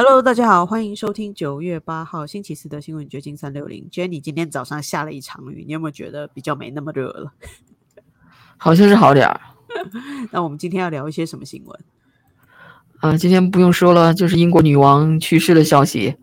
[0.00, 3.88] Hello，大家好，欢迎收听九月八号星期四的新闻掘金三六零。
[3.90, 7.32] Jenny 今天早上下了一场雨，你有没有觉得比较没那么热了？
[8.56, 9.40] 好像是好点儿。
[10.30, 11.80] 那我们今天要聊一些什么新闻？
[13.00, 16.14] 啊，今天不用说了，就是英国女王去世的消息。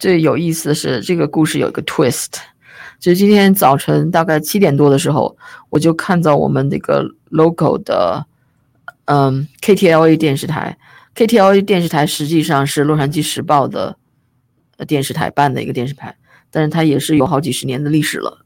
[0.00, 2.32] 最有意思的是，这个故事有一个 twist，
[2.98, 5.36] 就是今天早晨大概七点多的时候，
[5.70, 8.26] 我就看到我们那个 local 的，
[9.04, 10.76] 嗯，KTLA 电视台。
[11.16, 13.96] KTLA 电视台实际上是洛杉矶时报的
[14.86, 16.14] 电视台办的一个电视台，
[16.50, 18.44] 但是它也是有好几十年的历史了，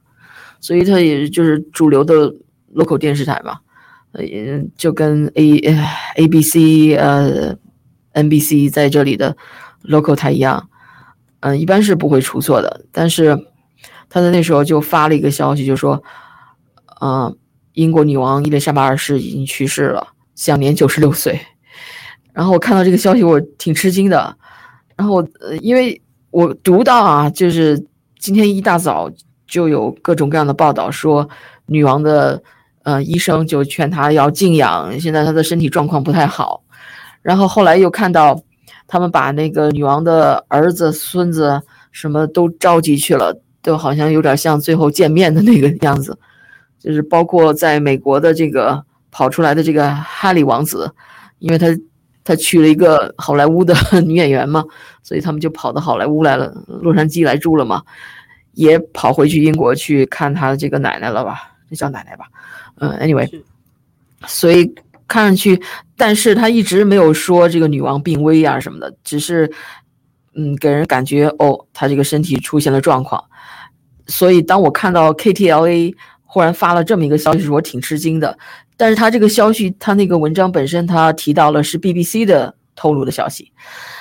[0.60, 2.32] 所以它也就是主流的
[2.72, 3.58] local 电视台嘛，
[4.12, 4.22] 呃，
[4.76, 5.58] 就跟 A
[6.14, 7.56] ABC 呃
[8.14, 9.36] NBC 在这里的
[9.82, 10.68] local 台一样，
[11.40, 12.84] 嗯，一般是不会出错的。
[12.92, 13.36] 但是
[14.08, 16.00] 他在那时候就发了一个消息，就说，
[17.00, 17.36] 嗯，
[17.72, 21.40] 英国女王伊丽莎白二世已经去世了，享年九十六岁。
[22.40, 24.34] 然后我看到这个消息，我挺吃惊的。
[24.96, 27.78] 然后呃，因为我读到啊，就是
[28.18, 29.10] 今天一大早
[29.46, 31.28] 就有各种各样的报道说，
[31.66, 32.42] 女王的
[32.84, 36.62] 呃医生就劝她要静养，现在她的身体状况不太好。
[37.20, 38.42] 然后后来又看到
[38.88, 41.60] 他们把那个女王的儿子、孙子
[41.92, 46.18] 什么都召集去了，都好像有点像最后见面的那个样子。
[46.78, 50.90] 就是包括在美国的这个跑出来的这个哈利王子，
[51.38, 51.66] 因为他。
[52.24, 54.64] 他娶了一个好莱坞的女演员嘛，
[55.02, 57.82] 所以他们就跑到好莱坞来了，洛杉矶来住了嘛，
[58.52, 61.52] 也跑回去英国去看他的这个奶奶了吧？
[61.68, 62.26] 这叫奶奶吧？
[62.76, 63.28] 嗯，anyway，
[64.26, 64.74] 所以
[65.06, 65.60] 看上去，
[65.96, 69.50] 但是他一直没有说这个女王病危啊什么的，只是
[70.34, 73.22] 嗯，给人感觉哦，他这个身体出现了状况。
[74.06, 78.36] 所以当我看到 KTLA 忽然发了这么一个消息时，我挺吃惊的。
[78.80, 83.52] 但是他这个消息，他那个文章本身，他提到了是 BBC 的透露的消息，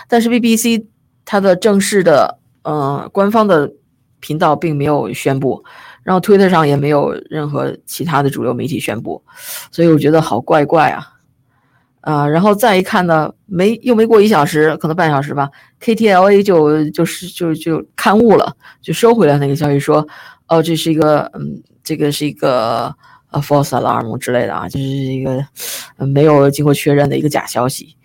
[0.07, 0.85] 但是 BBC
[1.25, 3.69] 它的正式的呃官方的
[4.21, 5.61] 频道并没有宣布，
[6.01, 9.21] 然后 Twitter 上也没有任何其他的主流媒体宣布，
[9.69, 11.05] 所以我觉得好怪怪啊，
[11.99, 15.49] 啊，然后再一看呢，没又没过一小时，可能半小时吧
[15.81, 20.07] ，KTLA 就就是就就刊物了，就收回来那个消息说，
[20.47, 22.95] 哦，这是一个嗯，这个是一个。
[23.29, 25.45] 啊，false alarm 之类的啊，就是一个
[25.97, 27.95] 没有经过确认的一个假消息。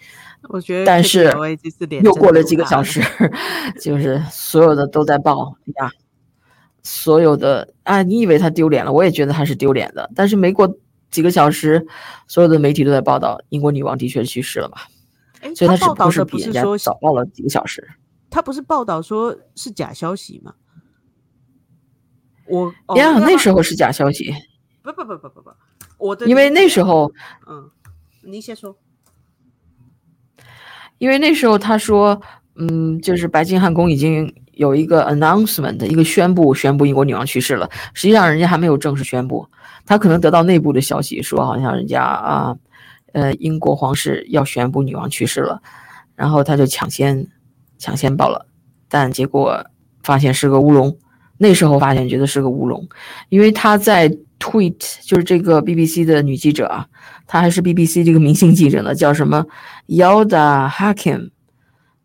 [0.51, 1.33] 我觉得，但是
[2.03, 3.01] 又过了几个小时，
[3.81, 5.91] 就是所有的都在报呀，
[6.83, 8.93] 所有的啊，你以为他丢脸了？
[8.93, 10.11] 我也觉得他是丢脸的。
[10.15, 10.77] 但是没过
[11.11, 11.87] 几个小时，
[12.29, 14.77] 所有的媒体都在报道英国女王的确去世了嘛？
[15.55, 17.83] 所以他只不是比人家早报了几个小时？
[18.29, 20.55] 他不是报道说是假消息吗？
[22.47, 24.35] 我呀，那时候是假消息。
[24.85, 25.51] 不不不不不不，
[25.97, 27.11] 我的因为那时候，
[27.49, 27.71] 嗯，
[28.23, 28.77] 您先说。
[30.99, 32.21] 因为那时候他说，
[32.57, 37.67] 嗯，就是白金汉宫已经有一个 announcement，一个宣布，宣布英国女王去世了。
[37.95, 39.49] 实际上人家还没有正式宣布，
[39.87, 42.55] 他可能得到内部的消息，说好像人家啊，
[43.15, 45.63] 呃，英国皇室要宣布女王去世了，
[46.15, 47.27] 然后他就抢先
[47.79, 48.47] 抢先报了，
[48.87, 49.65] 但结果
[50.03, 50.99] 发现是个乌龙。
[51.39, 52.87] 那时候发现觉得是个乌龙，
[53.31, 54.15] 因为他在。
[54.39, 56.87] Tweet 就是这个 BBC 的女记者啊，
[57.27, 59.47] 她还是 BBC 这个明星记者呢，叫什么
[59.89, 61.31] Yoda Hakim。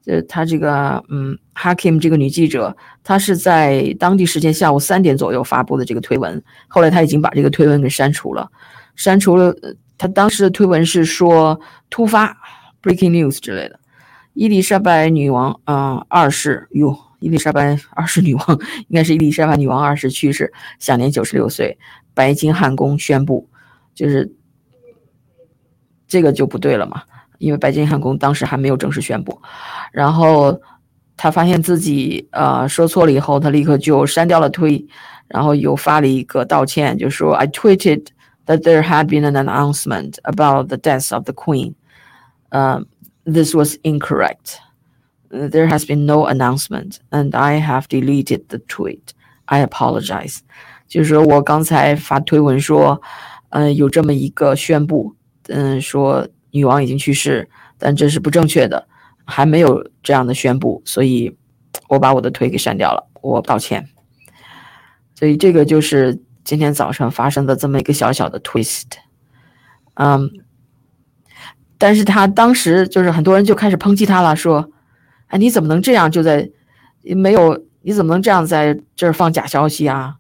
[0.06, 6.42] 呃，她这个嗯，Hakim 这个女记者，她是在当地时间下午三点左右发布的这个推文。
[6.68, 8.50] 后来她已经把这个推文给删除了，
[8.96, 9.54] 删除了。
[9.98, 11.60] 她当时的推文是说
[11.90, 12.38] 突发
[12.82, 13.80] Breaking News 之类的。
[14.34, 18.46] 伊丽莎白女王啊二世哟，伊丽莎白二世女王
[18.88, 21.78] 应该是伊丽莎白女王二世去世，享年九十六岁。
[22.19, 23.49] 白金汉宫宣布，
[23.95, 24.33] 就是
[26.07, 27.03] 这个就不对了嘛，
[27.39, 29.41] 因为白金汉宫当时还没有正式宣布。
[29.93, 30.61] 然后
[31.17, 34.87] 他发现自己呃说错了以后，他立刻就删掉了推，
[35.29, 38.07] 然后又发了一个道歉，就说 I tweeted
[38.47, 41.75] that there had been an announcement about the death of the queen.
[42.51, 42.87] Um,
[43.25, 44.59] this was incorrect.
[45.31, 49.15] There has been no announcement, and I have deleted the tweet.
[49.47, 50.43] I apologize.
[50.90, 53.00] 就是我刚才发推文说，
[53.50, 55.16] 嗯，有这么一个宣布，
[55.48, 57.48] 嗯，说女王已经去世，
[57.78, 58.88] 但这是不正确的，
[59.24, 61.38] 还没有这样的宣布，所以
[61.88, 63.88] 我把我的推给删掉了，我道歉。
[65.14, 68.86] 所以这个就是今天早上发生的这么一个小小的 twist，
[69.94, 70.28] 嗯，
[71.78, 74.72] 但是他当时就是很多人就开始抨击他了，说，
[75.28, 76.10] 哎，你怎么能这样？
[76.10, 76.50] 就在
[77.04, 80.16] 没有，你怎么能这样在这儿放假消息啊？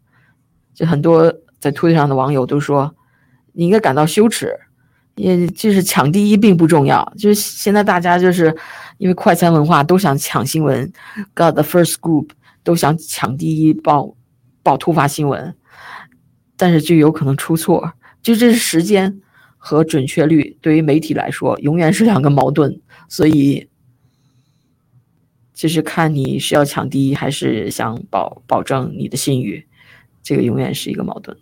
[0.79, 2.95] 就很多在推特上的网友都说，
[3.51, 4.57] 你应该感到羞耻，
[5.15, 7.11] 也就是抢第一并不重要。
[7.17, 8.55] 就是现在大家就是
[8.97, 10.89] 因为快餐文化都想抢新闻
[11.35, 12.29] ，got the first scoop，
[12.63, 14.15] 都想抢第一报
[14.63, 15.53] 报突发新闻，
[16.55, 17.91] 但是就有可能出错，
[18.21, 19.19] 就这是时间
[19.57, 22.79] 和准确率对于媒体来说永远是两个矛盾，
[23.09, 23.67] 所以
[25.53, 29.67] 就是看你是要抢第一还是想保保证你的信誉，
[30.29, 31.35] 这个永远是一个矛盾。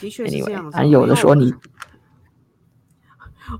[0.00, 1.52] 的确是这样子，有的时候你。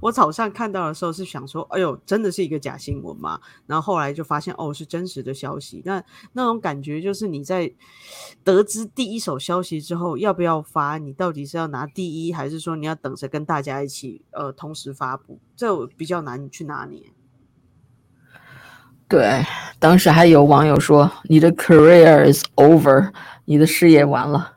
[0.01, 3.39] 我早上看到的时候是想说，哎呦，真的是一个假新闻嘛？
[3.67, 5.83] 然后后来就发现，哦，是真实的消息。
[5.85, 7.71] 那那种感觉就是你在
[8.43, 10.97] 得知第一手消息之后，要不要发？
[10.97, 15.39] 你到底是要拿第一，还是说你要等着跟大家一起呃同时发布？
[15.55, 17.03] 这比较难去拿捏。
[19.15, 19.41] 对，
[19.79, 23.11] 当时还有网友说，你的 career is over，
[23.45, 24.55] 你的事业完了。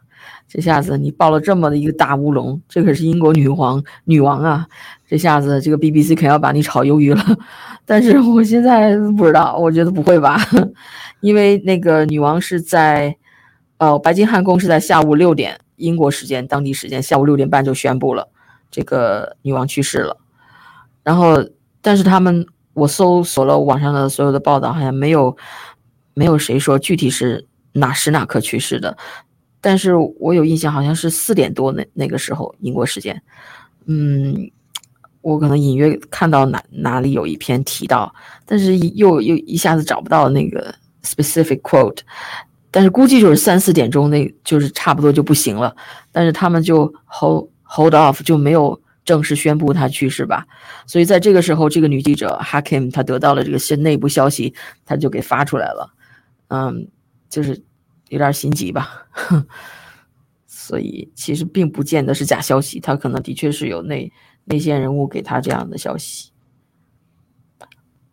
[0.48, 4.68] 这下子你爆了这么的一个大乌龙，这可是英国女皇女王啊！
[5.08, 7.24] 这下子这个 BBC 肯要把你炒鱿鱼了。
[7.86, 10.40] 但是我现在不知道，我觉得不会吧？
[11.22, 13.16] 因为那个女王是在，
[13.78, 18.28] 呃，白金汉宫是在下午六点英国时间当地时间下午六点半就宣布了
[18.72, 20.18] 这个女王去世了。
[21.04, 21.46] 然后，
[21.80, 22.48] 但是他们
[22.78, 25.36] 我搜索了网上的所有的报道，好像没有
[26.14, 28.96] 没有谁说具体是哪时哪刻去世的。
[29.60, 33.20] 但是我有印象，好像是四点多那那个时候英国时间，
[33.88, 34.52] 嗯，
[35.22, 38.14] 我可能隐约看到哪哪里有一篇提到，
[38.46, 41.98] 但是又又一下子找不到那个 specific quote，
[42.70, 45.76] 但是估计就是三四点钟，那就是差不多就不行了。
[46.12, 50.46] 但是他们就 hold hold off，就没有正式宣布他去世吧。
[50.86, 54.54] 所以在这个时候，这个女记者 Hakim 她得到了这个新内部消息，
[54.86, 55.90] 她就给发出来了，
[56.50, 56.88] 嗯，
[57.28, 57.64] 就是。
[58.10, 59.06] 有点心急吧，
[60.48, 64.10] 所以其实并不见得是假消息，他可能的确是有内
[64.46, 66.32] 内线人物给他这样的消息。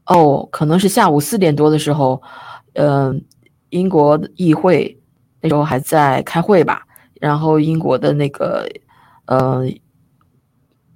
[0.07, 2.21] 哦，可能是下午四点多的时候，
[2.73, 3.25] 嗯，
[3.69, 5.01] 英国议会
[5.41, 6.85] 那时候还在开会吧，
[7.21, 8.69] 然后英国的那个
[9.27, 9.65] 呃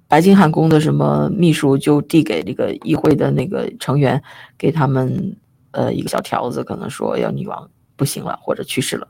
[0.09, 4.21] 白金汉宫的什么秘书就递给这个议会的那个成员，
[4.57, 5.37] 给他们
[5.71, 7.69] 呃一个小条子，可能说要女王。
[7.99, 9.05] 不行了，或者去世了，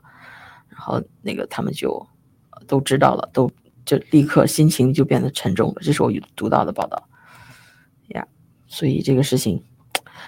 [0.68, 2.08] 然后那个他们就
[2.66, 3.48] 都知道了，都
[3.86, 5.76] 就立刻心情就变得沉重了。
[5.84, 7.08] 这是我读到的报道
[8.08, 8.28] 呀，
[8.66, 9.64] 所以这个事情，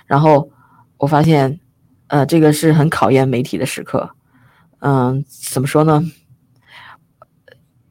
[0.06, 0.52] 然后
[0.98, 1.60] 我发现，
[2.06, 4.12] 呃，这个是很考验媒体的时刻。
[4.78, 6.04] 嗯，怎么说呢？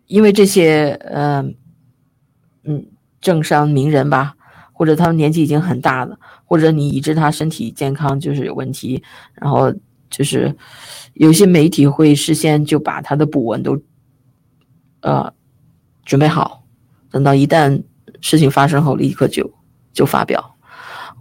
[0.07, 1.57] 因为这些，嗯
[2.71, 2.87] 嗯，
[3.21, 4.35] 政商名人吧，
[4.73, 9.03] 或者他们年纪已经很大了，或者你已知他身体健康就是有问题，
[9.35, 9.73] 然后。
[10.11, 10.53] 就是
[11.15, 13.81] 有些媒体会事先就把他的补文都
[15.03, 15.33] 呃
[16.05, 16.65] 准备好，
[17.13, 17.81] 等到一旦
[18.21, 19.49] 事情发生后，立刻就
[19.93, 20.57] 就发表。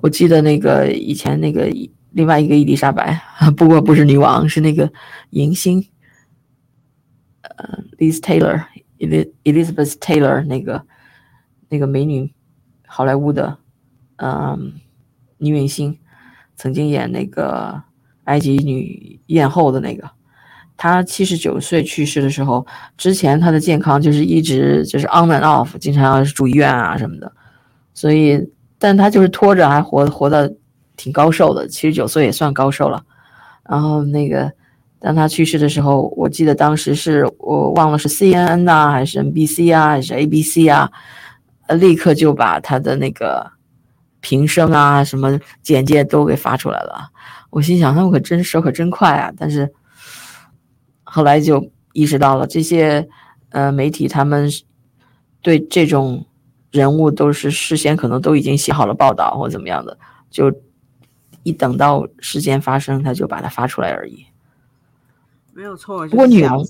[0.01, 1.71] 我记得那个以前那个
[2.13, 3.21] 另外一个伊丽莎白，
[3.55, 4.91] 不过不是女王，是那个
[5.29, 5.87] 迎新，
[7.43, 10.83] 呃，Liz Taylor，Elizabeth Taylor 那个
[11.69, 12.33] 那个美女，
[12.85, 13.57] 好莱坞的
[14.17, 14.73] 嗯
[15.37, 15.97] 女明星，
[16.55, 17.83] 曾经演那个。
[18.25, 20.07] 埃及女艳后的那个，
[20.77, 22.63] 她七十九岁去世的时候，
[22.95, 27.31] 之前她的健康就是一直就是 on and off，经常要住医院啊什么的，
[27.95, 28.39] 所以，
[28.77, 30.53] 但她就是拖着还活活的
[30.95, 33.03] 挺高寿的，七十九岁也算高寿了。
[33.67, 34.51] 然后那个，
[34.99, 40.91] 当她去世的时候，我记得当时是我忘了是 CNN 呐，还是 NBC 啊，还是 ABC 啊，
[41.75, 43.51] 立刻就把他的那个
[44.21, 47.11] 评声啊什么简介都给发出来了。
[47.49, 49.31] 我心想，他们可真手可真快啊！
[49.37, 49.71] 但是
[51.03, 53.07] 后来就意识到了，这些
[53.49, 54.49] 呃媒体他们
[55.41, 56.25] 对这种
[56.71, 59.97] 人物都是事先可能都已经写好了报道或怎么样的，
[60.29, 60.53] 就
[61.41, 64.25] 一等到事件发生，他就把它发出来而已。
[65.53, 66.63] 没有错，不过女王。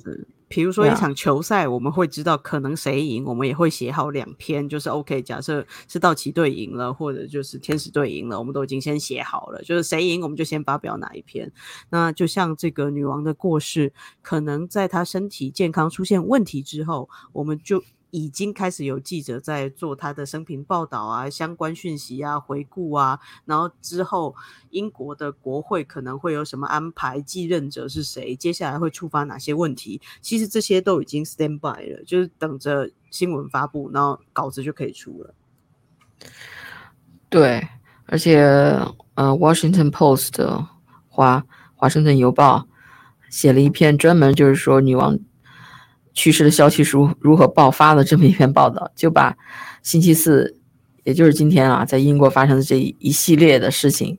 [0.50, 5.22] 比如说一场球赛，我们会知道可能谁赢，我们也会写好两篇，就是 OK。
[5.22, 11.50] 假设是道奇队赢了，或者就是天使队赢了，我们都已经先写好了，就是谁赢，我们就先发表哪一篇。
[11.92, 17.82] 那就像这个女王的过世，可能在她身体健康出现问题之后，我们就。
[18.12, 24.36] 已经开始有记者在做他的生平报道啊，相关讯息啊，回顾啊，然后之后
[24.72, 30.02] 英国的国会可能会有什么安排，继任者是谁，接下来会触发哪些问题？
[30.22, 35.34] 其实这些都已经 stand by 了，就是等着新闻发布，然后稿子就可以出了。
[37.30, 37.68] 对，
[38.06, 38.40] 而且
[39.14, 40.32] 呃，《Washington Post》
[41.08, 42.68] 华华盛顿邮报
[43.30, 45.20] 写了一篇专门就是说女王。
[46.14, 49.36] 去世的消息如如何爆发的这么一篇报道，就把
[49.82, 50.60] 星期四
[51.04, 54.18] 也就是今天啊，在英国发生的这一系列的事情，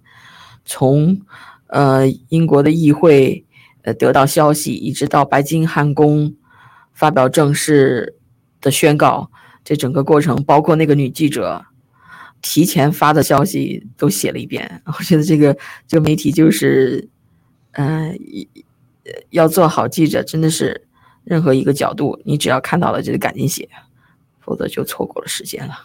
[0.65, 1.21] 从
[1.67, 3.45] 呃英国的议会
[3.83, 6.35] 呃得到消息，一直到白金汉宫
[6.93, 8.17] 发表正式
[8.61, 9.31] 的宣告，
[9.65, 11.65] 这整个过程，包括那个女记者
[12.43, 14.83] 提前发的消息都写了一遍。
[14.87, 15.57] 我觉得这个
[15.87, 17.09] 这个媒体就是，
[17.73, 18.19] 嗯，
[19.31, 20.89] 要做好记者，真的是
[21.31, 23.69] 任何一个角度，你只要看到了就得赶紧写，
[24.41, 25.79] 否则就错过了时间了。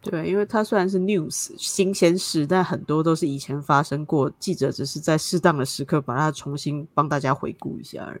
[0.00, 8.20] 对，因为它虽然是 news 新鲜事，但很多都是以前发生过，记者只是在适当的时刻把它重新帮大家回顾一下而已。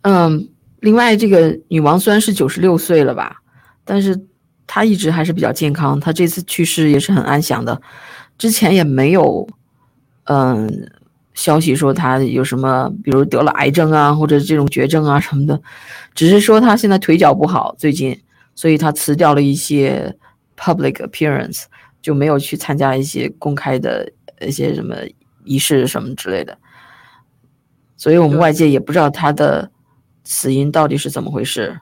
[0.00, 0.48] 嗯，
[0.80, 3.42] 另外，这个女王虽然是九十六岁了吧，
[3.84, 4.18] 但是
[4.66, 6.00] 她一直还是比较健康。
[6.00, 7.82] 她这次去世也是很安详的，
[8.38, 9.46] 之前也没有
[10.24, 10.90] 嗯
[11.34, 15.60] 消息说他有什么，比如得了癌症啊，或者这种绝症啊什么的，
[16.14, 18.20] 只是说他现在腿脚不好，最近。
[18.56, 20.14] 所以他辞掉了一些
[20.54, 21.64] public appearance，
[22.02, 24.96] 就没有去参加一些公开的一些什么
[25.44, 26.58] 仪式什么之类的。
[27.96, 29.70] 所以我们外界也不知道他的
[30.24, 31.80] 死因到底是怎么回事。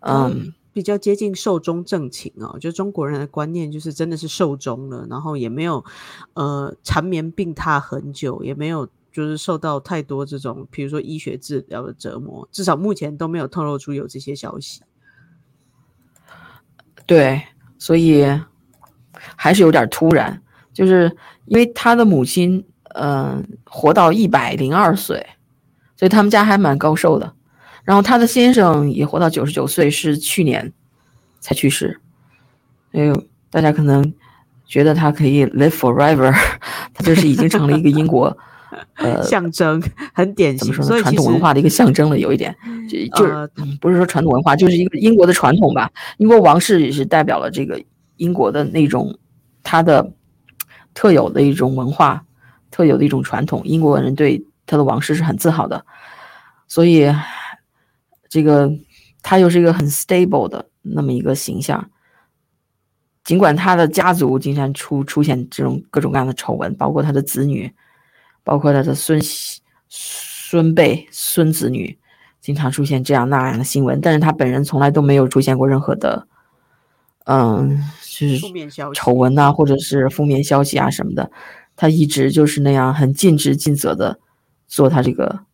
[0.00, 5.84] 嗯，比较接近寿终正寝哦，就中国人的观念就是真的是寿终了，然后也没有
[6.34, 14.80] 呃缠绵病榻很久，也没有就是受到太多这种比如说医学治疗的折磨，至少目前都没有透露出有这些消息。
[17.04, 17.42] 对，
[17.78, 18.24] 所以
[19.36, 21.14] 还是有点突然，就是
[21.46, 22.64] 因为他的母亲，
[22.94, 25.26] 嗯，活到一百零二岁，
[25.96, 27.34] 所以他们家还蛮高寿的。
[27.84, 30.72] 然后他的先生也活到九十九岁，是去年
[31.40, 32.00] 才去世。
[32.92, 34.12] 哎呦，大家可能
[34.66, 36.32] 觉得他可以 live forever，
[36.94, 38.36] 他就是已经成了一个英国。
[38.96, 39.82] 呃，象征
[40.14, 41.02] 很典型，怎么说呢？
[41.02, 42.56] 传统文化的一个象征了，有一点，
[42.88, 43.48] 就就是
[43.82, 45.90] 不是说传统文化，就是一个英国的传统吧。
[46.16, 47.82] 英国王室也是代表了这个
[48.16, 49.18] 英国的那种
[49.62, 50.12] 它的
[50.94, 52.24] 特有的一种文化，
[52.70, 53.60] 特有的一种传统。
[53.64, 55.84] 英国人对他的王室是很自豪的，
[56.66, 57.14] 所以
[58.32, 58.72] 这个
[59.20, 61.90] 他又是一个很 stable 的那么一个形象。
[63.24, 67.72] 尽管他的家族经常出出现这种各种各样的丑闻，包括他的子女。
[68.44, 69.20] 包括他的孙
[69.88, 71.96] 孙辈、孙子女，
[72.40, 76.26] 经常出现这样那样的新闻，但是他本人从来都没有出现过任何的，
[77.26, 78.40] 嗯，就是
[78.94, 81.30] 丑闻呐，或者是负面消息啊什么的。
[81.76, 84.18] 他一直就是那样很尽职尽责的
[84.66, 85.44] 做他这个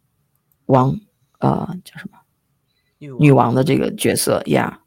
[0.64, 0.98] 王，
[1.40, 2.18] 呃，叫什么
[2.98, 4.80] 女王的这个角色呀。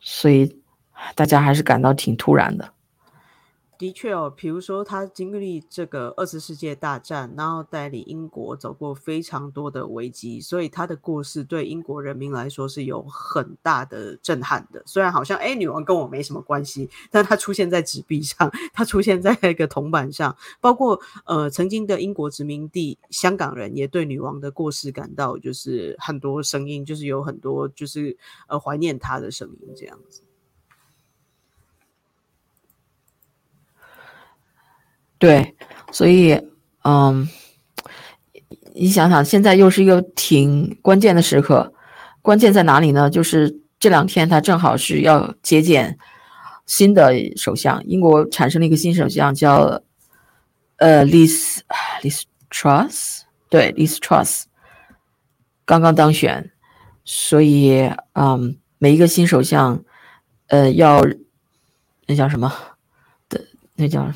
[0.00, 0.60] 所以
[1.14, 2.72] 大家还是感到挺突然的。
[3.78, 14.82] 的确哦，比如说他经历这个二次世界大战，然后带领英国走过非常多的危机，所以他的过世对英国人民来说是有很大的震撼的。
[14.84, 28.16] 虽然好像哎，女王跟我没什么关系，但她出现在纸币上，她出现在那个铜板上，包括呃曾经的英国殖民地香港人也对女王的过世感到就是很多声音，就是有很多就是
[28.48, 30.22] 呃怀念她的声音这样子。
[35.18, 35.56] 对，
[35.90, 36.40] 所以，
[36.84, 37.28] 嗯，
[38.74, 41.72] 你想想，现在又是一个挺关键的时刻，
[42.22, 43.10] 关键在哪里呢？
[43.10, 45.98] 就是这两天他正好是要接见
[46.66, 49.82] 新的首相，英国产生了一个新首相，叫
[50.76, 51.58] 呃，Liz
[52.02, 54.44] Liz Truss，对，Liz Truss
[55.64, 56.52] 刚刚当选，
[57.04, 59.82] 所以，嗯，每一个新首相，
[60.46, 61.04] 呃，要
[62.06, 62.52] 那叫什么？
[63.80, 64.10] 那叫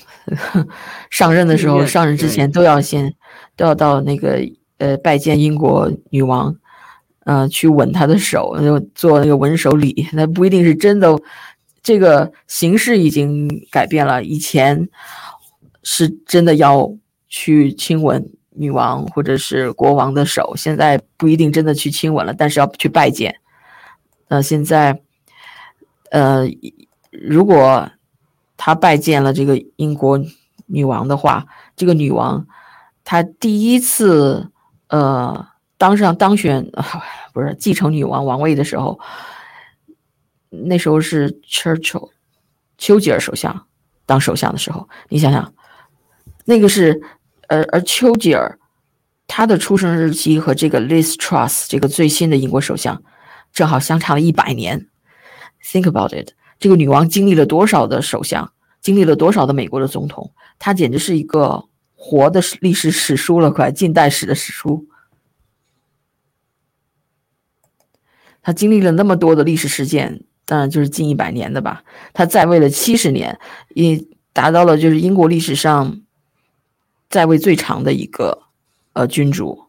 [1.09, 3.14] 上任的时候，上任之前都要先
[3.57, 4.40] 都要到那个
[4.78, 6.57] 呃拜见英国女王，
[7.25, 10.09] 呃去吻她的手，就做那个吻手礼。
[10.14, 11.16] 那不一定是真的，
[11.81, 14.25] 这个形式已经改变了。
[14.25, 14.88] 以前
[15.85, 16.92] 是真的要
[17.28, 23.37] 去亲吻女王或者是国王的手，现在不一定真的去亲吻了，但是要去拜见。
[24.26, 25.00] 那现在，
[26.11, 26.49] 呃，
[27.12, 27.88] 如果。
[28.64, 30.25] 他拜见了这个英国
[30.66, 32.47] 女王的话，这个女王，
[33.02, 34.52] 她第一次
[34.87, 36.71] 呃当上当选
[37.35, 39.00] 不是继承女王王位的时候，
[40.49, 42.11] 那时候是 Churchill
[42.78, 43.66] 丘吉尔首相
[44.07, 45.52] 当首相的时候，你想想，
[46.45, 47.02] 那个是
[47.49, 48.61] 呃而丘吉尔
[49.26, 53.02] 他的出生日期和这个 Liz Truss 这个最新的英国首相
[53.52, 54.87] 正好相差了一百年
[55.64, 56.35] ，Think about it。
[56.62, 61.64] 这个女王经历了多少的首相，经历了多少的美国的总统，她简直是一个
[61.97, 64.87] 活的历史史书了，快近代史的史书。
[68.42, 71.83] 她经历了那么多的历史事件，当然就是近一百年的吧。
[72.12, 73.40] 他在位了七十年，
[73.75, 76.00] 也达到了就是英国历史上
[77.11, 78.42] 在位最长的一个
[78.92, 79.64] 呃君主，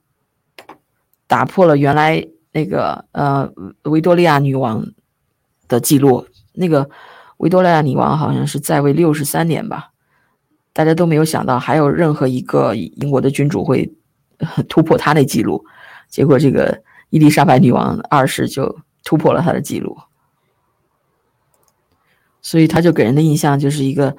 [1.25, 4.93] 打破了原来那个呃维多利亚女王
[5.67, 6.27] 的记录。
[6.53, 6.89] 那个
[7.37, 9.91] 维多利亚女王好像是在位六十三年吧，
[10.71, 13.93] 大家都没有想到还有任何一个英国的君主会
[14.69, 15.63] 突破他的记录，
[16.09, 19.97] 结果这个伊丽莎白女王二世就突破了他的记录。
[22.41, 24.15] 所以他就给人的印象就是一个，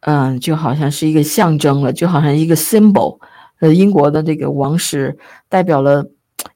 [0.00, 3.18] 嗯，就好像是一个象征了，就好像一个 symbol。
[3.58, 5.18] 呃，英国的这个王室
[5.48, 6.04] 代表了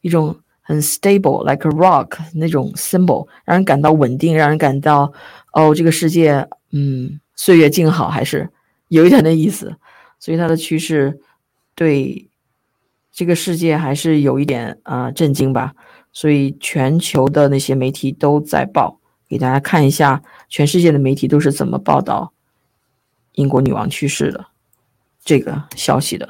[0.03, 0.39] 一种
[0.71, 5.13] 很 stable，like a rock 那种 symbol，让人感到稳定，让人感到
[5.53, 8.49] 哦，这个世界，嗯，岁月静好，还是
[8.87, 9.75] 有一点那意思。
[10.21, 11.19] 所以它的趋势
[11.75, 12.31] 对
[13.11, 15.75] 这个世界还是有一点啊震惊吧。
[16.13, 20.23] 所以全球的那些媒体都在报，给大家看一下。
[20.49, 22.33] 全世界的媒体都是怎么报道
[23.33, 24.47] 英国女王去世的
[25.25, 26.29] 这个消息的？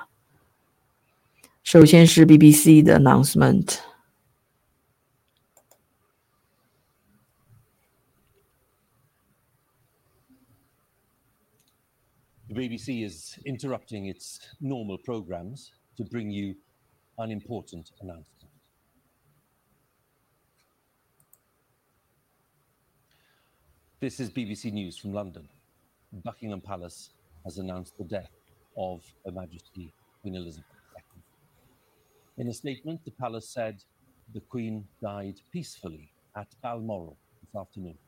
[1.62, 3.89] 首先是 BBC 的 announcement。
[12.50, 16.56] The BBC is interrupting its normal programs to bring you
[17.18, 18.50] an important announcement.
[24.00, 25.48] This is BBC News from London.
[26.24, 27.10] Buckingham Palace
[27.44, 28.32] has announced the death
[28.76, 30.66] of Her Majesty Queen Elizabeth
[30.96, 31.22] II.
[32.38, 33.80] In a statement, the palace said
[34.34, 37.98] the Queen died peacefully at Balmoral this afternoon.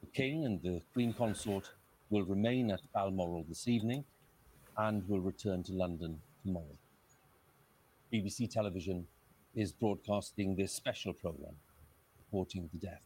[0.00, 1.70] The King and the Queen Consort
[2.09, 4.03] will remain at Balmoral this evening
[4.77, 6.75] and will return to London tomorrow.
[8.11, 9.05] BBC Television
[9.55, 11.55] is broadcasting this special programme
[12.19, 13.03] reporting the death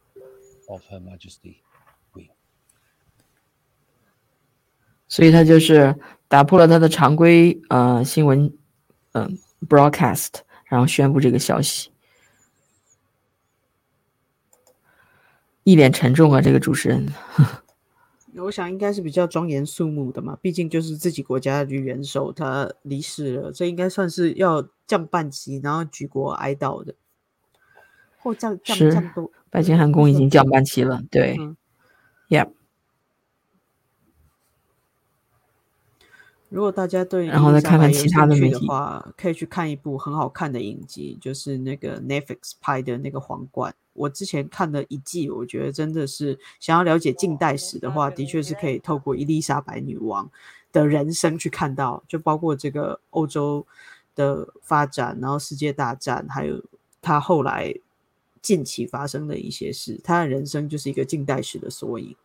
[0.68, 1.56] of Her Majesty
[5.06, 5.94] 所以他就是
[6.26, 8.52] 打破了他的常规呃新闻
[9.12, 9.38] 嗯
[9.68, 11.90] broadcast，然后宣布这个消息，
[15.62, 17.06] 一脸沉重啊，这个主持人。
[18.39, 26.95] 我想应该是比较庄严肃穆的嘛，毕竟就是自己国家的元首他离世了，这应该算是要降半旗，然后举国哀悼的。
[28.21, 31.37] 或降降降多，白金汉宫已经降半旗了，对
[32.27, 32.49] ，Yeah。
[36.49, 43.71] 如果大家对然后再看看其他的媒体的话，可以去看一部很好看的影集，就是那个 Netflix 拍的那个《皇冠》。
[43.99, 50.31] 我之前看了一季，我觉得真的是想要了解近代史的话，的确是可以透过伊丽莎白女王
[50.71, 53.67] 的人生去看到，就包括这个欧洲
[54.15, 56.63] 的发展，然后世界大战，还有
[57.01, 57.75] 她后来
[58.41, 62.15] 近期发生的一些事，她的人生就是一个近代史的缩影。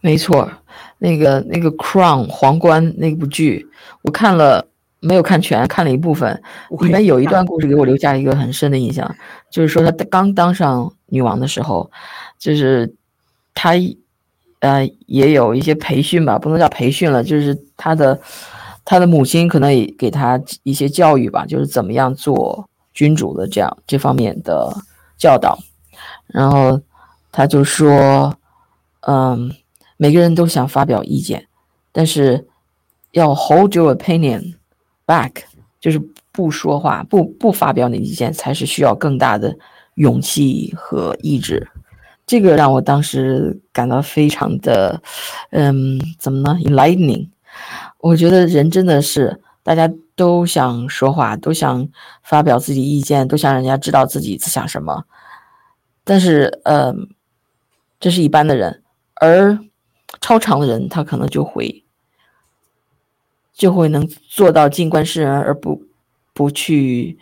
[0.00, 0.50] 没错，
[0.98, 3.68] 那个那个《Crown》皇冠那部剧，
[4.02, 4.66] 我看了
[5.00, 6.40] 没有看全，看了一部分。
[6.80, 9.14] 里面有一段故事给我留下一个很深的印象，
[9.50, 11.90] 就是说她刚当上女王的时候，
[12.38, 12.94] 就是
[13.54, 13.72] 她
[14.60, 18.20] 呃也有一些培训吧，不能叫培训了，就是她的
[18.84, 24.72] 她的母亲可能也给她一些教育吧，就是怎么样做君主的这样这方面的
[25.18, 25.58] 教导。
[26.26, 26.80] 然后
[27.32, 28.34] 她就说，
[29.00, 29.52] 嗯。
[30.02, 31.46] 每个人都想发表意见，
[31.92, 32.48] 但是
[33.12, 34.54] 要 hold your opinion
[35.10, 35.32] back，
[35.80, 39.56] 就是不说话，不不发表你意见，才是需要更大的
[39.94, 41.68] 勇气和意志。
[42.26, 45.02] 这个让我当时感到非常的，
[45.50, 47.28] 嗯，怎么呢？enlightening。
[47.98, 51.88] 我觉得人真的是大家都想说话，都想
[52.22, 55.04] 发表自己意见，都想人家知道自己在想什么。
[56.04, 57.08] 但是，嗯，
[57.98, 58.82] 这是一般的人，
[59.20, 59.58] 而
[60.20, 61.84] 超常的人，他可能就会
[63.60, 65.82] 就会能做到静观世人而不
[66.32, 67.18] 不去，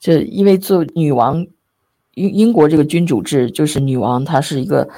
[0.00, 1.46] 就因为做女王，
[2.14, 4.88] 英英国这个君主制就是女王，她是一个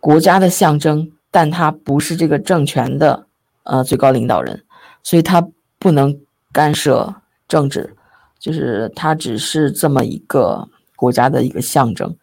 [0.00, 3.28] 国家的象征，但她不是这个政权的
[3.62, 4.64] 呃最高领导人，
[5.04, 6.18] 所以她不能
[6.50, 7.14] 干涉
[7.46, 7.94] 政治，
[8.40, 12.16] 就是她只是这么一个国家的一个象征，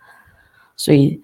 [0.75, 1.21] 所以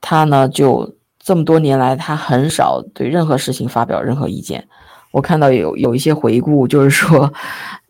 [0.00, 0.94] 她呢就。
[1.18, 4.68] 这么多年来，她很少对任何事情发表任何意见。
[5.16, 7.32] 我看到有有一些回顾，就是说，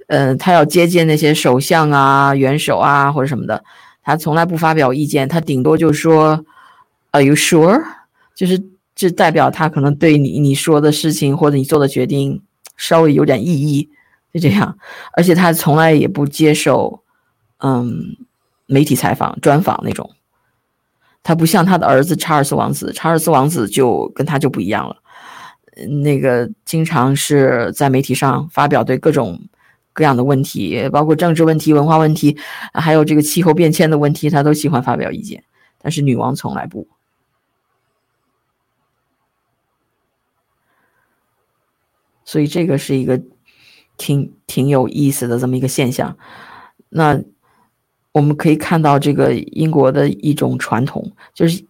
[0.06, 3.64] 嗯，他要接见那些首相啊、元首啊或者什么的，
[4.04, 6.44] 他从来不发表意见，他顶多就说
[7.10, 7.82] ，Are you sure？
[8.36, 8.62] 就是
[8.94, 12.42] 这代表他可能对你你说的事情或者你做的决定
[12.76, 13.90] 稍微有点异议，
[14.32, 14.78] 就这样。
[15.14, 17.02] 而且他从来也不接受，
[17.58, 18.16] 嗯，
[18.66, 20.08] 媒体采访、专访那种。
[21.24, 24.94] 他不像他的儿子查尔斯王子，查尔斯王子就跟他就不一样了，
[26.02, 29.48] 那个经常是在媒体上发表对各种
[29.92, 32.36] 各样的问题，包括政治问题、文化问题，
[32.72, 35.44] 还有这个气候变迁的问题，他都喜欢发表意见。
[35.80, 36.88] 但是女王从来不，
[42.24, 43.22] 所以这个是一个
[43.96, 46.16] 挺挺有意思的这么一个现象。
[46.88, 47.22] 那。
[48.12, 51.62] 我们可以看到这个英国的一种传统，就是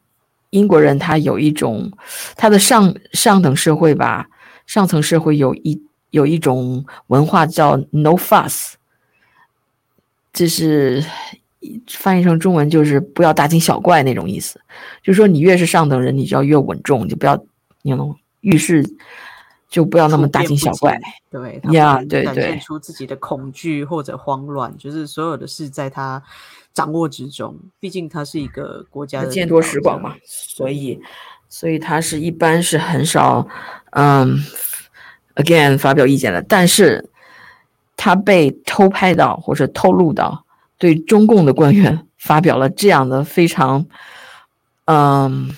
[0.56, 1.92] 英国人他有一种
[2.34, 4.26] 他的上上等社会吧，
[4.66, 8.72] 上层社会有一有一种文化叫 “no fuss”，
[10.32, 11.04] 这是
[11.88, 14.60] 翻译成中文就是不要大惊小怪那种意思。
[15.02, 17.38] 就是说，你越是上等人，你就要越稳重，就不要
[17.82, 18.82] 那种遇事
[19.68, 20.98] 就不要那么大惊小怪。
[21.30, 26.22] 对呀，对对，展现出自己的恐惧或者慌乱，就是所有的事在他
[26.76, 27.58] 掌握之中。
[27.80, 31.00] 毕竟它是一个国家的见多识广嘛，所以，
[31.48, 33.48] 所以它是一般是很少，
[33.92, 34.38] 嗯
[35.36, 36.42] ，again 发表意见的。
[36.42, 37.08] 但是，
[37.96, 40.44] 他被偷拍到或者透露到
[40.76, 43.86] 对中共的官员 发表了这样的非常，
[44.84, 45.50] 嗯，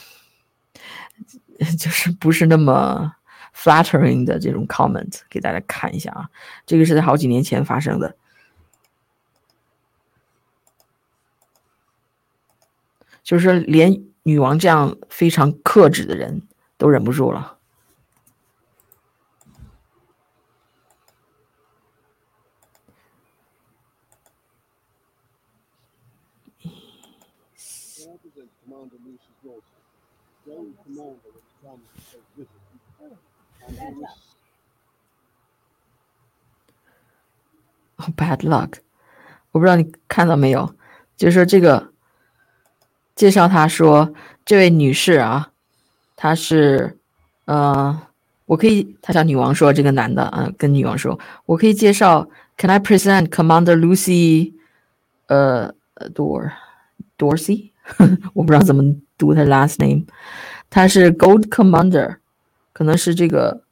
[1.76, 3.12] 就是不是那么。
[3.60, 6.30] flattering 的这种 comment 给大家看一下啊，
[6.64, 8.14] 这个是在好几年前发生的，
[13.28, 16.40] 就是说连女王这样非常克制的人
[16.78, 17.58] 都忍不住了。
[38.16, 38.78] Bad luck，
[39.50, 40.74] 我不知道你看到没有，
[41.14, 41.92] 就是说这个
[43.18, 45.50] 介绍，他说这位女士啊，
[46.14, 46.96] 她是，
[47.46, 48.00] 呃，
[48.46, 54.52] 我可以，他向女王说，这个男的啊，跟女王说，我可以介绍，Can I present Commander Lucy，
[55.26, 55.74] 呃
[56.14, 56.52] ，Dor
[57.18, 57.72] Dorsey，
[58.34, 60.04] 我不知道怎么读他 last name，
[60.70, 62.18] 他是 Gold Commander，
[62.72, 63.62] 可能是这个。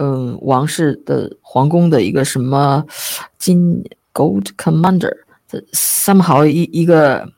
[0.00, 2.86] 嗯，王室的皇宫的一个什么
[3.36, 3.82] 金
[4.14, 7.28] Gold Commander，somehow 一一个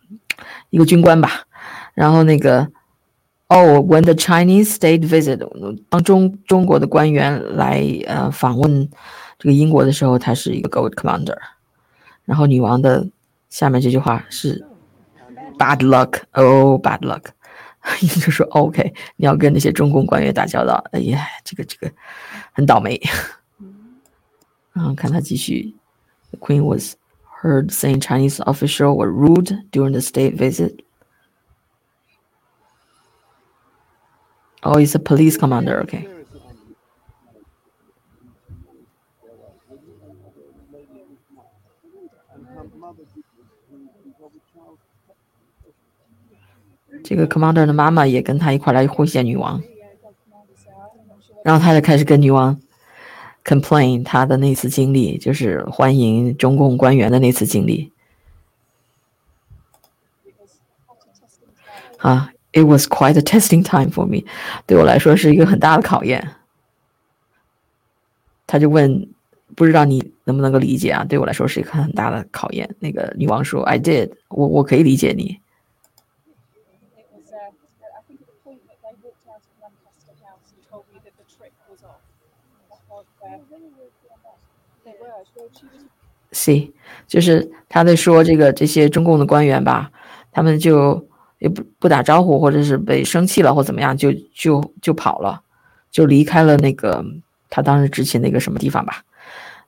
[0.69, 1.47] 一个军官吧。
[1.94, 2.68] 然后那个
[3.48, 5.40] 哦，When the Chinese state visit，
[5.90, 8.90] 当中中国的官员来呃访问
[9.38, 11.38] 这个英国的时候，他是一个 Gold Commander。
[12.26, 13.08] 然后女王的
[13.50, 14.66] 下面这句话是
[15.58, 17.26] Bad luck，oh bad luck。
[18.02, 21.92] 意思 就说 OK，你要跟那些中共官员打交道，哎呀，这个这个
[22.52, 23.00] 很倒霉。
[24.74, 25.76] 然后看他继续，
[26.32, 26.96] The Queen was
[27.44, 30.80] heard saying Chinese official were rude during the state visit.
[34.63, 35.83] Oh, he's a police commander.
[35.85, 36.07] Okay.
[44.53, 44.77] Charles
[47.03, 49.63] 这个 commander 的妈妈也跟他一块来会见女王，
[51.43, 52.61] 然后他就开始跟女王
[53.43, 57.93] complain 他的那次经历，就是欢迎中共官员的那次经历。
[61.99, 64.25] 啊，it was quite a testing time for me，
[64.67, 66.37] 对我来说是一个很大的考验。
[68.47, 69.09] 他就问，
[69.55, 71.05] 不知道你能不能够理解啊？
[71.05, 72.75] 对我来说是一个很大的考验。
[72.81, 75.41] 那个女王说，I did，我我可以理解你。
[86.33, 86.73] C，
[87.07, 89.91] 就是他在说这个这些中共的官员吧，
[90.33, 91.07] 他们就
[91.41, 95.43] 也不不打招呼，或者是被生气了或怎么样，就就就跑了，
[95.91, 97.05] 就离开了那个
[97.51, 99.03] 他当时执勤那个什么地方吧。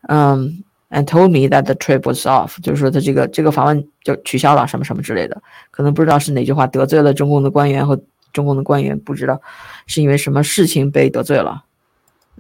[0.09, 8.01] 嗯，and told me that the trip was off，就是说他这个这个访问就取消了什么什么之类的，可能不知道是哪句话得罪了中共的官员和
[8.33, 9.41] 中共的官员，不知道
[9.87, 11.65] 是因为什么事情被得罪了，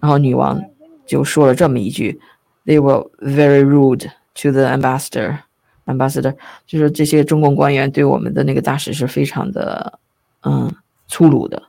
[0.01, 0.62] 然后女王
[1.07, 2.21] 就说了这么一句。
[2.64, 4.09] They were very rude
[4.42, 5.38] to the ambassador.
[5.86, 10.00] Ambassador 就是这些中共官员对我们的那个大使是非常的，
[10.43, 10.73] 嗯，
[11.08, 11.63] 粗鲁的。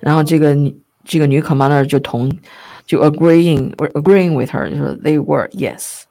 [0.00, 2.30] 然后这个女这个女 commander 就同
[2.84, 6.02] 就 agreeing agreeing with her，就说 they were yes.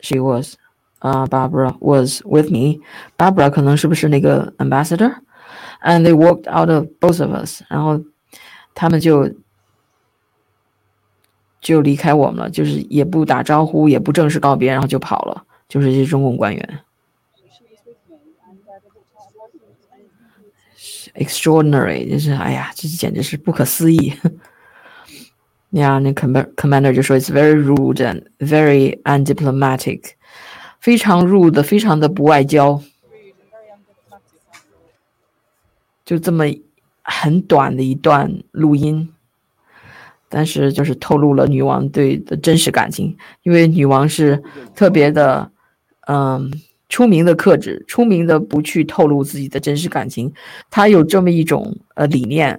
[0.00, 0.56] She was,
[1.00, 2.80] 啊、uh,，Barbara was with me.
[3.18, 7.62] Barbara 可能是不是那个 ambassador？And they walked out of both of us.
[7.68, 8.00] 然后
[8.74, 9.28] 他们就
[11.67, 15.43] 就离开我们了，就是也不打招呼，也不正式告别，然后就跑了。
[15.67, 16.79] 就是一些中共官员
[21.15, 24.13] ，extraordinary，就是哎呀，这简直是不可思议。
[25.71, 30.11] 呀，那 commander 就说，it's very rude and very undiplomatic，
[30.79, 32.81] 非常 rude，非常的不外交。
[36.05, 36.45] 就这么
[37.01, 39.13] 很短的一段录音。
[40.29, 44.41] 但是就是透露了女王对的真实感情，因为女王是
[44.75, 45.51] 特别的，
[46.07, 46.51] 嗯。
[46.89, 50.31] 出名的克制，出名的不去透露自己的真实感情，
[50.69, 52.57] 她有这么一种呃理念，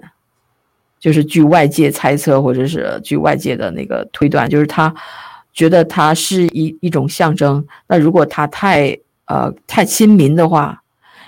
[0.99, 4.93] 就是据外界猜测或者是据外界的那个推断，就是他
[5.51, 7.65] 觉得他是一一种象征。
[7.87, 10.83] 那如果他太呃太亲民的话，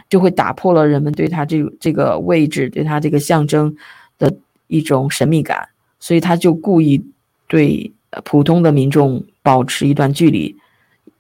[0.08, 3.76] 就会打破了人们对他这这个位置对他这个象征
[4.20, 4.32] 的
[4.68, 5.70] 一种神秘感，
[6.02, 7.02] 所以他就故意
[7.48, 7.94] 对
[8.26, 10.58] 普通的民众保持一段距离。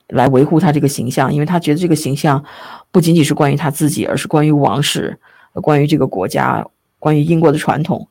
[0.07, 2.43] 来维护他这个形象，因为他觉得这个形象
[2.91, 5.17] 不仅仅是关于他自己，而是关于王室、
[5.53, 6.67] 关于这个国家、
[6.99, 8.05] 关于英国的传统，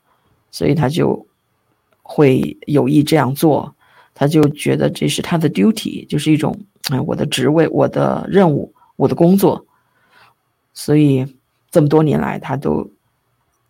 [0.51, 1.27] 所以他就
[2.01, 3.75] 会有意这样做。
[4.15, 6.59] 他就觉得这是他的 duty，就是一种
[6.91, 9.67] 哎，我的职位、我的任务、我的工作。
[10.73, 11.27] 所以
[11.71, 12.91] 这么多年来，他都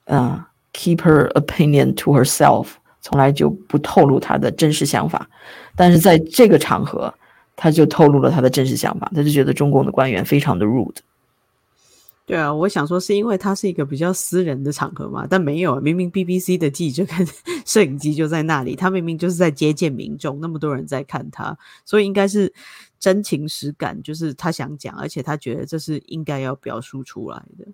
[0.04, 0.40] 嗯
[0.72, 2.68] keep her opinion to herself，
[3.00, 5.28] 从来就不透露他的真实想法。
[5.76, 7.12] 但是在这个场合，
[7.56, 10.96] 他就透露了他的真实想法，他就觉得中共的官员非常的 rude。
[12.26, 17.26] 对啊，我想说是因为他是一个比较私人的场合嘛，但没有，明明 BBC 的记者跟
[17.66, 22.52] 摄影机就在那里，他明明就是在接见民众，那么多人在看他，所以应该是
[23.00, 27.66] 真情实感，就是他想讲，而且他觉得这是应该要表述出来的。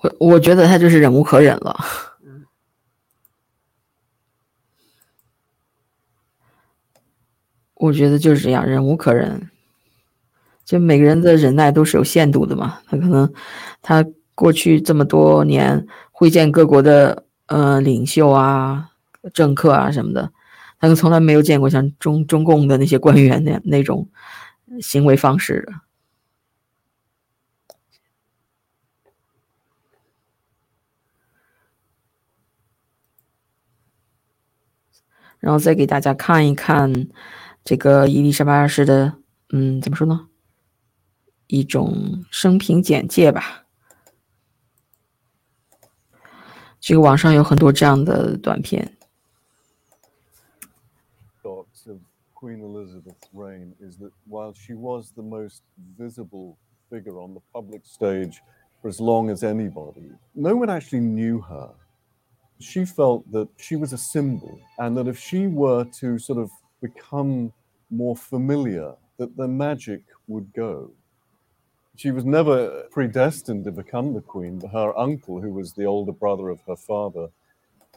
[0.00, 1.78] 我我觉得他就是忍无可忍了。
[7.82, 9.50] 我觉得就是这样，忍无可忍。
[10.64, 12.78] 就每个人的忍耐都是有限度的嘛。
[12.86, 13.32] 他可能，
[13.82, 18.90] 他过去这么多年会见各国的呃领袖啊、
[19.34, 20.30] 政客啊什么的，
[20.78, 24.08] 他可从来没有见过像中中共的那些官员那那种
[24.80, 25.72] 行为方式的。
[35.40, 37.08] 然后再给大家看一看。
[37.63, 39.17] 这个伊丽莎白二世的，
[39.49, 40.29] 嗯，怎么说呢？
[41.47, 43.65] 一种生平简介吧。
[46.79, 48.97] 这个网上有很多这样的短片。
[51.43, 51.97] Thoughts of
[52.33, 55.61] Queen Elizabeth's reign is that while she was the most
[55.97, 56.55] visible
[56.89, 58.41] figure on the public stage
[58.81, 61.73] for as long as anybody, no one actually knew her.
[62.59, 66.49] She felt that she was a symbol, and that if she were to sort of
[66.82, 67.52] become
[67.90, 70.90] more familiar, that the magic would go.
[71.96, 74.58] She was never predestined to become the queen.
[74.58, 77.28] But her uncle, who was the older brother of her father,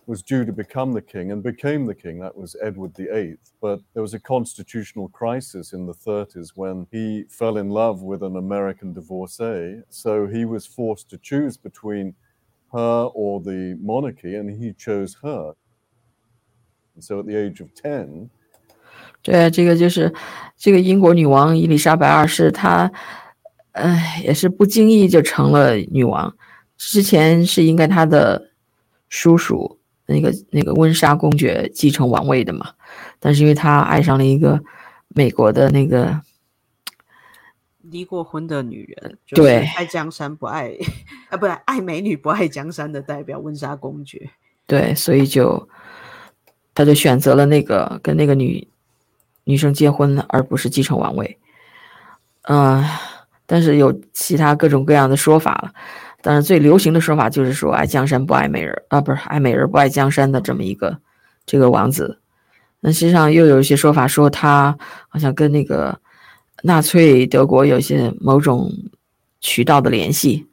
[0.06, 2.20] was due to become the king and became the king.
[2.20, 3.38] That was Edward VIII.
[3.62, 8.22] But there was a constitutional crisis in the 30s when he fell in love with
[8.22, 9.82] an American divorcee.
[9.90, 12.14] So he was forced to choose between
[12.72, 15.54] her or the monarchy, and he chose her.
[16.94, 18.30] And so at the age of 10,
[19.26, 20.14] 对，这个就是
[20.56, 22.92] 这个英国女王伊丽莎白二世，她，
[23.72, 26.32] 哎，也是不经意就成了女王。
[26.78, 28.52] 之前是应该她的
[29.10, 32.74] 叔叔那个那个温莎公爵继承王位的嘛，
[33.20, 34.62] 但是因为她爱上了一个
[35.08, 36.22] 美国的那个
[37.82, 40.72] 离过婚的女人，对，爱江山不爱
[41.30, 44.30] 啊， 不爱美女不爱江山的代表温莎公爵，
[44.68, 45.68] 对，所以就
[46.76, 48.68] 他就选择了那个跟那个女。
[49.46, 51.38] 女生结婚而不是继承王位，
[52.42, 52.84] 嗯，
[53.46, 55.72] 但是有其他各种各样的说法了。
[56.22, 60.98] 但是最流行的说法就是说爱江山不爱美人啊，不是爱美人不爱江山的这么一个
[61.46, 62.20] 这个王子。
[62.82, 64.78] 那实际上又有一些说法说他
[65.08, 65.98] 好像跟那个
[66.64, 68.72] 纳粹德国有些某种
[69.40, 70.46] 渠道的联系，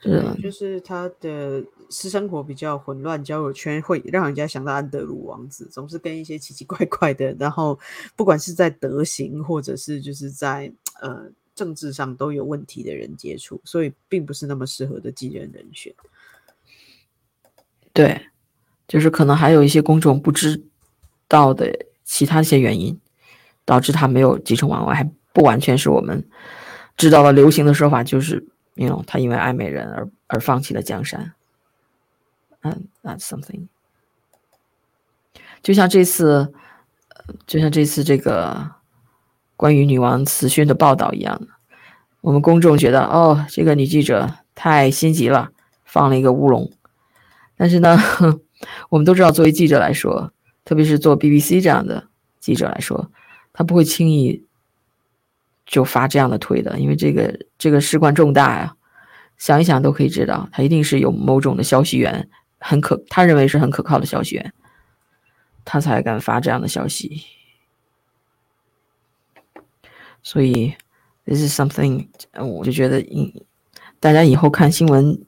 [0.00, 1.64] 是就是他的。
[1.90, 7.78] 私生活比较混乱，交友圈会让人家想到安德鲁王子，总是跟一些奇奇怪怪的，然后
[8.14, 15.94] 不管是在德行或者是就是在呃政治上都有问题的人接触，所以并不是那么适合的继任人选。
[17.92, 18.26] 对，
[18.86, 20.62] 就是可能还有一些公众不知
[21.28, 23.00] 道的其他一些原因，
[23.64, 26.22] 导致他没有继承王位，还不完全是我们
[26.96, 31.32] 知道的流行的说法，就是因为他因为爱美人而而放弃了江山。
[32.66, 33.68] 嗯，that's something。
[35.62, 36.52] 就像这次，
[37.46, 38.72] 就像这次这个
[39.56, 41.40] 关于女王辞训的报道一样，
[42.20, 45.50] 我们公众觉得，哦，这个女记者太心急了，
[45.84, 46.70] 放了一个乌龙。
[47.56, 47.96] 但是呢，
[48.90, 50.32] 我们都知道，作为记者来说，
[50.64, 52.08] 特别是做 BBC 这样的
[52.40, 53.10] 记者来说，
[53.52, 54.44] 他不会轻易
[55.64, 58.74] 就发这样的推的，因为这个这个事关重大呀。
[59.38, 62.30] 想一想都可以知道，他一定是有某种的消息源，
[62.66, 64.42] 很可他认为是很可靠的消息，
[65.64, 67.22] 他才敢发这样的消息。
[70.22, 70.74] 所以
[71.24, 73.32] ，this is something，我就觉得应，
[74.00, 75.22] 大家以后看新闻。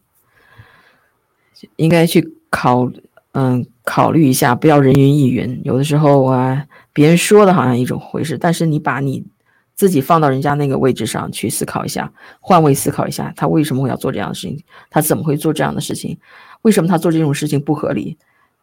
[1.75, 2.89] 应该去考，
[3.33, 5.61] 嗯，考虑一下，不要人云亦云。
[5.65, 9.27] 有的时候啊，别人说的好像一种回事，但是你把你
[9.75, 14.65] 自己放到人家那个位置上去思考一下，换位思考一下，他为什么会要做这样的事情？
[14.89, 16.17] 他怎么会做这样的事情？
[16.63, 18.17] 为什么他做这种事情不合理？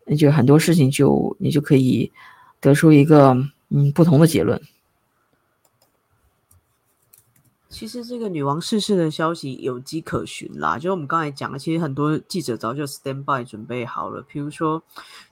[0.06, 2.12] 那就很多事情就你就可以
[2.60, 3.36] 得出一个
[3.70, 4.62] 嗯不同的结论。
[7.68, 14.22] 其实这个女王逝世的消息有迹可循啦，就我们刚才讲的，其实很多记者早就 stand by 准备好了。
[14.22, 14.82] 比如说，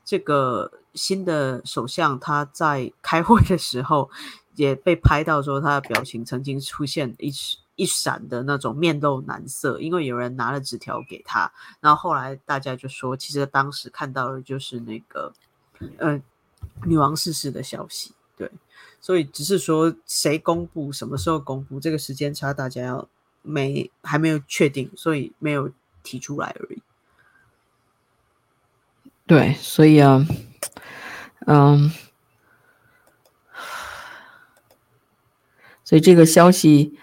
[0.04, 4.10] 这个新的首相他在开会的时候
[4.56, 7.32] 也被拍到说他的表情曾经出现一
[7.76, 11.52] 一闪的那种面露难色，因为有人拿了纸条给他。
[11.80, 15.34] 然后后来大家就说，其实当时看到的就是那个
[15.98, 16.22] 呃
[16.86, 18.52] 女王逝世的消息，对。
[19.02, 23.10] 所以只是说谁公布什么时候公布，这个时间差大家要
[23.42, 25.70] 没还没有确定，所以没有
[26.04, 26.82] 提出来而已。
[29.28, 30.26] 对，所以啊，
[31.48, 31.92] 嗯，
[35.84, 36.98] 所以这个消息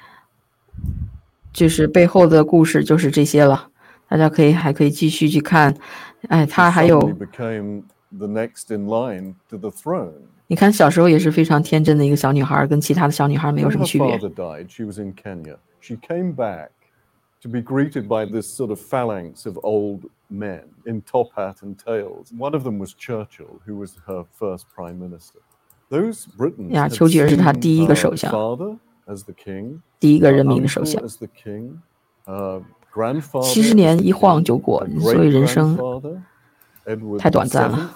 [1.53, 3.69] 就是背后的故事就是这些了，
[4.09, 5.75] 大家可以还可以继续去看。
[6.29, 6.99] 哎，他还有。
[8.13, 10.15] The next in line to the throne.
[10.49, 14.67] 你看，小时候也是非常天真的一个小女孩，跟其他的小女孩没有什么区别我的 died。
[14.69, 15.59] She was in Kenya.
[15.81, 16.71] She came back
[17.43, 21.77] to be greeted by this sort of phalanx of old men in top hat and
[21.77, 22.33] tails.
[22.37, 25.39] One of them was Churchill, who was her first prime minister.
[25.89, 28.33] Those Britons 呀，丘吉尔是他第一个首相，
[30.00, 31.02] 第一个任命的首相。
[33.44, 35.78] 七十年一晃就过，所以人生
[37.20, 37.94] 太短暂了。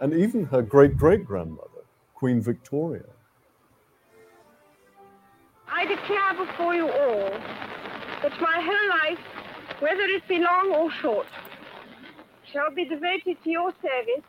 [0.00, 3.04] and even her great great grandmother, Queen Victoria.
[5.66, 7.30] I declare before you all
[8.22, 9.20] that my whole life,
[9.80, 11.26] whether it be long or short,
[12.50, 14.24] shall be devoted to your service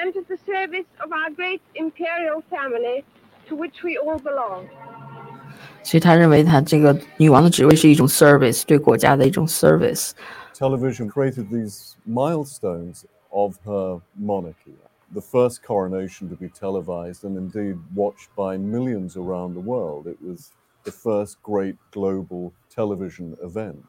[0.00, 3.04] and to the service of our great imperial family
[3.48, 4.68] to which we all belong.
[5.82, 14.74] 所以他认为他这个女王的职位是一种 service，对国家的一种 service。Television created these milestones of her monarchy.
[15.12, 20.06] The first coronation to be televised and indeed watched by millions around the world.
[20.06, 20.50] It was
[20.84, 23.84] the first great global television event.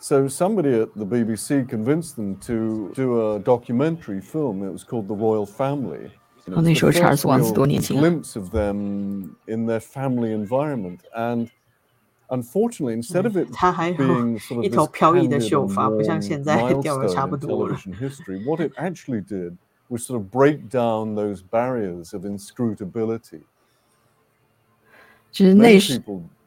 [0.00, 4.62] So somebody at the BBC convinced them to do a documentary film.
[4.62, 6.10] It was called The Royal Family.
[6.48, 8.02] You know, 那时候查尔斯王子多年轻啊。
[8.02, 11.48] Glimpse of them in their family environment and
[12.28, 13.48] unfortunately, instead of it
[13.96, 14.88] being sort of this
[17.46, 19.56] television history, what it actually did
[19.88, 23.42] was sort of break down those barriers of inscrutability.
[25.30, 26.00] 就是那时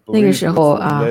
[0.07, 1.01] 那个时候啊，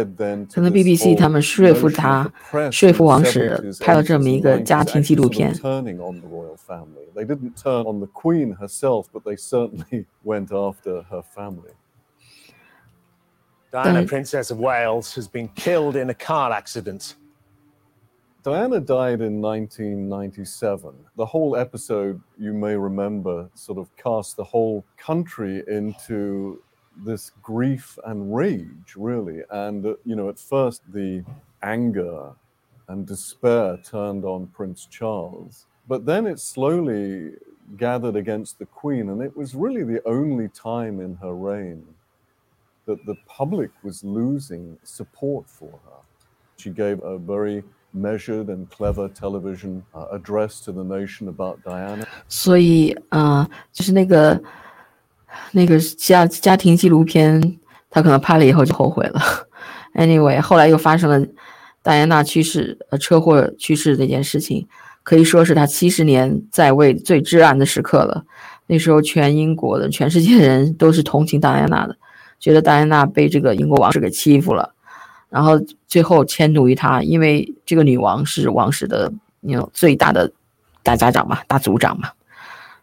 [0.50, 2.32] 可能 BBC 他们说服他，
[2.70, 5.52] 说服王室拍了这么一个家庭纪录片。
[5.54, 11.72] They didn't turn on the Queen herself, but they certainly went after her family.
[13.70, 17.16] Diana, Princess of Wales, has been killed in a car accident.
[18.42, 20.94] Diana died in 1997.
[21.16, 26.62] The whole episode, you may remember, sort of cast the whole country into
[27.04, 29.42] this grief and rage, really.
[29.50, 31.24] And, uh, you know, at first the
[31.62, 32.32] anger
[32.88, 35.66] and despair turned on Prince Charles.
[35.88, 37.32] But then it slowly
[37.76, 41.84] gathered against the Queen, and it was really the only time in her reign
[42.86, 46.00] that the public was losing support for her.
[46.56, 52.06] She gave a very measured and clever television uh, address to the nation about Diana.
[52.28, 54.40] 所以，呃，就是那个
[55.51, 57.59] 那个家家庭纪录片，
[57.89, 59.21] 他可能拍了以后就后悔了。
[59.95, 61.27] Anyway，后来又发生了
[61.81, 64.67] 戴安娜去世，呃，车祸去世这件事情，
[65.03, 68.23] 可以说是他七十年在位最至暗的时刻了。
[68.67, 71.97] 那时候，全英国的、全世界人都是同情戴安娜的。
[72.39, 74.73] 觉得戴安娜被这个英国王室给欺负了，
[75.29, 79.11] 然后最后迁怒于他，因为这个女王是王室的
[79.41, 80.31] 有最大的
[80.81, 82.09] 大家长嘛，大族长嘛，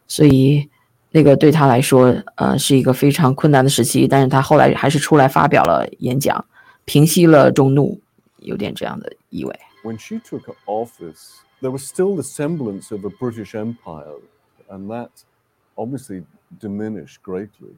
[0.07, 0.69] 所以
[1.10, 4.08] 那个对他来说，呃，是一个非常困难的时期。
[4.08, 6.44] 但是他后来还是出来发表了演讲，
[6.84, 8.00] 平息了众怒，
[8.38, 9.60] 有点这样的意味。
[9.84, 14.18] when she took office, there was still the semblance of a British Empire,
[14.68, 15.10] and that
[15.76, 16.24] obviously
[16.60, 17.76] diminished greatly.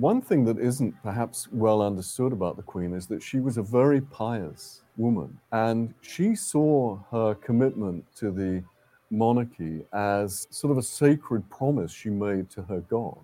[0.00, 3.62] One thing that isn't perhaps well understood about the Queen is that she was a
[3.62, 8.62] very pious woman, and she saw her commitment to the
[9.09, 13.17] monarchy as sort of a sacred promise she made to her God.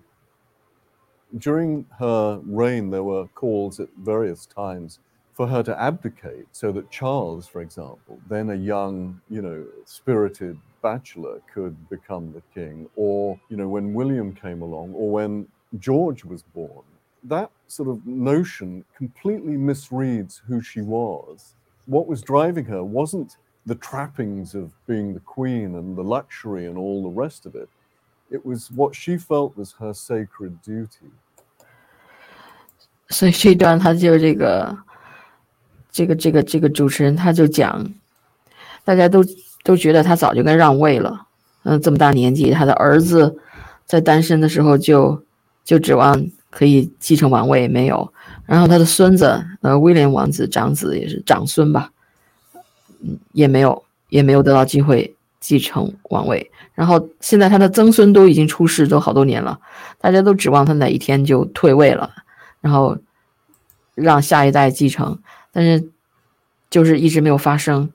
[1.38, 5.00] During her reign, there were calls at various times
[5.34, 10.60] for her to abdicate so that Charles, for example, then a young, you know, spirited
[10.84, 15.48] bachelor, could become the king, or, you know, when William came along, or when
[15.80, 16.84] George was born.
[17.24, 21.56] That sort of notion completely misreads who she was.
[21.86, 26.78] What was driving her wasn't the trappings of being the queen and the luxury and
[26.78, 27.70] all the rest of it.
[28.30, 31.12] It was what she felt was her sacred duty.
[33.10, 34.78] 所以这段他就这个，
[35.92, 37.94] 这个这个这个主持人他就讲，
[38.84, 39.24] 大家都
[39.64, 41.28] 都觉得他早就该让位了。
[41.64, 43.40] 嗯，这么大年纪，他的儿子
[43.86, 45.24] 在单身的时候就
[45.64, 48.12] 就指望可以继承王位，没有。
[48.46, 51.93] 然后他的孙子，呃，威廉王子长子也是长孙吧，
[53.32, 56.52] 也没有，也没有得到机会继承王位。
[56.74, 59.60] 然后现在他的曾孙都已经出世，都好多年了，
[60.00, 62.10] 大家都指望他哪一天就退位了，
[62.62, 62.98] 然后
[63.96, 65.20] 让下一代继承，
[65.52, 65.90] 但是
[66.70, 67.90] 就是一直没有发生。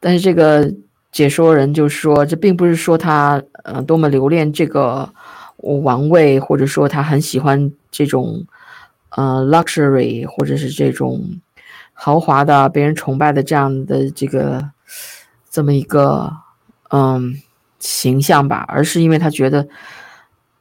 [0.00, 0.72] 但是这个
[1.12, 5.12] 解说人就说，这并不是说他，呃，多么留恋这个。
[5.60, 8.46] 王位，或者说他很喜欢这种，
[9.08, 11.20] 呃，luxury，或者是这种
[12.00, 14.70] 豪华的、被人崇拜的这样的这个
[15.50, 16.32] 这么一个
[16.90, 17.34] 嗯
[17.80, 19.66] 形象吧，而是因为他觉得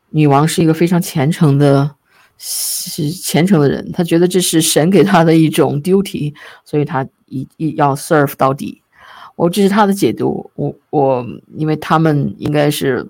[0.10, 1.96] 女王是一个非常虔诚的、
[2.40, 6.34] 是虔诚的人，他觉得这是神给他的一种 duty，
[6.66, 8.82] 所以他一一要 serve 到底。
[9.36, 11.26] 我这是他的解读，我我
[11.56, 13.08] 因为他们应该是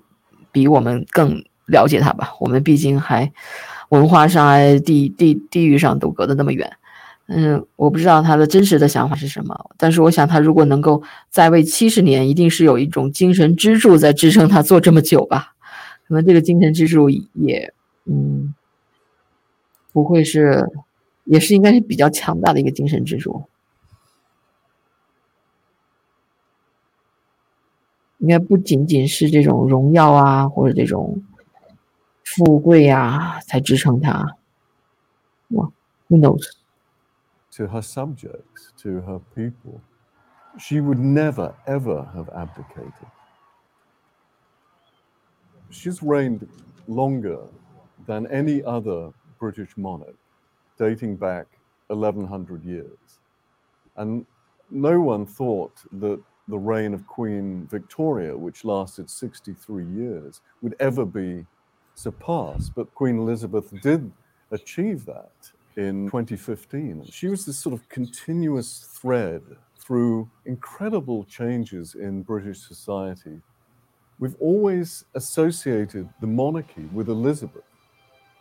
[0.52, 1.42] 比我们更。
[1.70, 3.30] 了解他吧，我们毕竟还
[3.90, 6.78] 文化上、地地地域上都隔得那么远。
[7.28, 15.54] 嗯，我不知道他的真实的想法是什么，但是我想他如果能够在位七十年，一定是有一种精神支柱在支撑他做这么久吧。
[16.06, 17.72] 可能这个精神支柱也，
[18.06, 18.54] 嗯，
[19.92, 20.66] 不会是，
[21.24, 23.44] 也是应该是比较强大的一个精神支柱。
[28.18, 31.22] 应该不仅仅是这种荣耀啊，或者这种。
[32.36, 34.36] 富贵呀，才支撑他。
[35.48, 35.66] 哇
[36.08, 36.46] ，Who knows?
[37.52, 39.80] To her subjects, to her people,
[40.58, 42.92] she would never ever have abdicated.
[45.70, 46.48] She's reigned
[46.86, 47.40] longer
[48.06, 50.16] than any other British monarch,
[50.78, 51.46] dating back
[51.88, 53.20] 1100 years.
[53.96, 54.26] And
[54.70, 61.04] no one thought that the reign of Queen Victoria, which lasted 63 years, would ever
[61.04, 61.46] be
[61.94, 62.72] surpassed.
[62.74, 64.10] But Queen Elizabeth did
[64.50, 67.04] achieve that in 2015.
[67.08, 69.42] She was this sort of continuous thread
[69.78, 73.40] through incredible changes in British society.
[74.18, 77.62] We've always associated the monarchy with Elizabeth.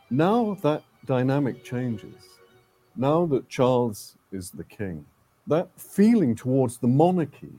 [0.10, 2.16] Now that dynamic changes.
[2.96, 5.06] Now that Charles is the king,
[5.46, 7.54] that feeling towards the monarchy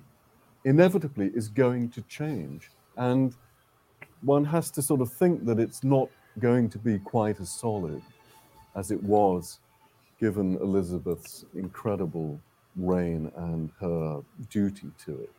[0.65, 2.69] inevitably is going to change.
[2.97, 3.33] And
[4.23, 6.09] one has to sort of think that it's not
[6.41, 8.03] going to be quite as solid
[8.75, 9.61] as it was
[10.20, 12.40] given Elizabeth's incredible
[12.76, 15.30] reign and her duty to it.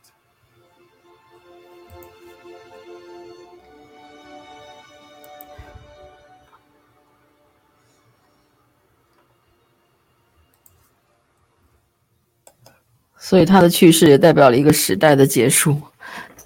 [13.17, 15.81] 所以他的去世也代表了一个时代的结束。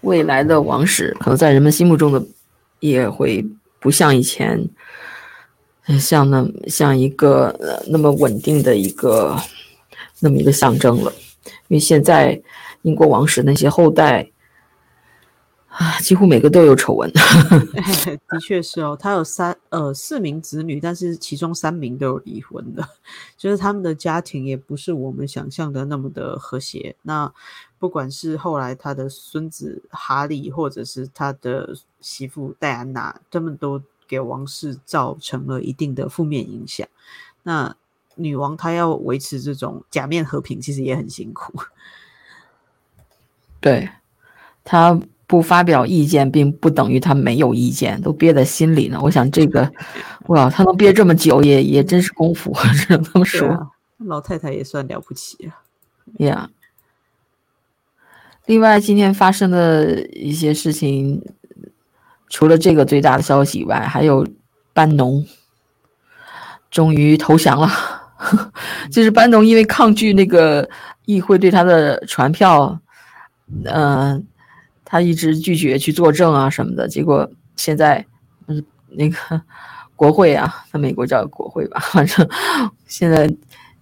[0.01, 2.25] 未来的王室可能在人们心目中的
[2.79, 3.45] 也会
[3.81, 4.69] 不像以前，
[5.98, 9.36] 像那像一个呃那么稳定的一个
[10.20, 11.12] 那么一个象征了，
[11.68, 12.40] 因为现在
[12.82, 14.30] 英国王室那些后代。
[15.76, 17.10] 啊，几乎每个都有丑闻。
[18.30, 22.88] 的确是哦，他有三呃四名子女，但是其中三名都有离婚的，
[23.36, 26.94] 就是他们的家庭也不是我们想象的那么的和谐。
[27.02, 27.28] 那
[27.76, 36.86] 不管是后来他的孙子哈利，或者是他的媳妇戴安娜，他们都给王室造成了一定的负面影响。
[37.42, 37.76] 那
[38.14, 41.52] 女王她要维持这种假面和平，其实也很辛苦。
[43.60, 43.88] 对，
[44.64, 45.00] 她。
[45.26, 49.00] 不发表意见，并不等于她没有意见，都憋在心里呢。
[49.02, 49.72] 我想这个，
[50.28, 53.72] 哇，她能憋这么久，也也真是功夫， 只能这么说。
[53.96, 55.50] 老太太也算了不起
[56.18, 56.48] ，Yeah。
[58.44, 61.24] 另外，今天发生的一些事情，
[62.28, 64.26] 除了这个最大的消息以外，还有
[64.72, 65.24] 班农
[66.70, 67.70] 终于投降了。
[68.90, 70.68] 就是班农因为抗拒那个
[71.04, 72.80] 议会对他的传票，
[73.64, 74.26] 嗯，
[74.84, 76.88] 他一直拒绝去作证啊什么的。
[76.88, 78.04] 结果现在，
[78.46, 79.42] 嗯，那个
[79.94, 82.26] 国会啊，在美国叫国会吧，反正
[82.86, 83.30] 现在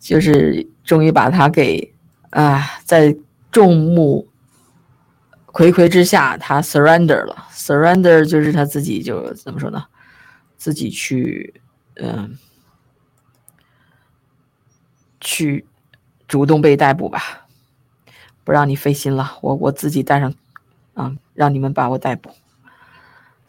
[0.01, 1.95] 就是终于把他给
[2.31, 3.17] 啊，在
[3.51, 4.29] 众目。
[5.53, 7.49] 睽睽之下，他 surrender 了。
[7.53, 9.85] surrender 就是他自己就怎么说呢？
[10.57, 11.61] 自己去，
[11.97, 12.39] 嗯，
[15.21, 15.67] 去
[16.29, 17.47] 主动被逮捕吧，
[18.45, 19.39] 不让你费心了。
[19.43, 20.33] 我我自己带上，
[20.95, 22.31] 啊，让你们把我逮捕。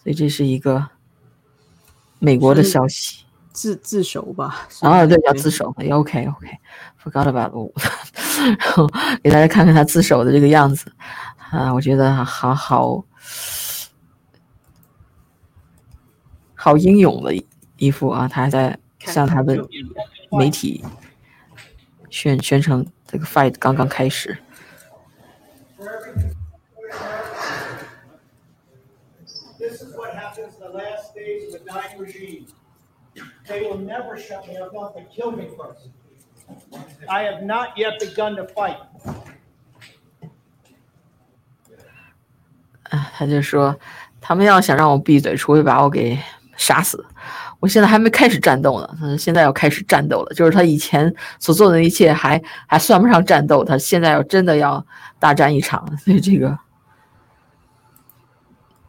[0.02, 0.90] 所以这是一个
[2.20, 4.68] 美国的消息，自自首吧？
[4.82, 5.74] 啊，对，要自首。
[5.92, 7.72] OK OK，forgot about，
[8.60, 8.90] 然后
[9.24, 10.92] 给大家看看他自首的这个样子。
[11.54, 13.06] 啊，我觉得好好
[16.56, 17.32] 好英勇的
[17.78, 19.64] 一副啊，他还在向他的
[20.32, 20.84] 媒体
[22.10, 24.36] 宣宣称这个 fight 刚刚开始。
[42.84, 43.76] 他就说，
[44.22, 46.18] 他们要想让我闭嘴，除非把我给
[46.56, 47.06] 杀死。
[47.60, 50.34] 我现在还没开始战斗呢，他现在要开始战斗了。
[50.36, 54.86] 就是他以前所做的一切还还算不上战斗，他现在要真的要
[55.18, 55.86] 大战一场。
[55.98, 56.60] 所以这个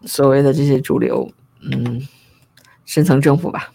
[0.04, 1.32] 所谓的这些主流，
[1.62, 2.06] 嗯，
[2.84, 3.70] 深层政府吧。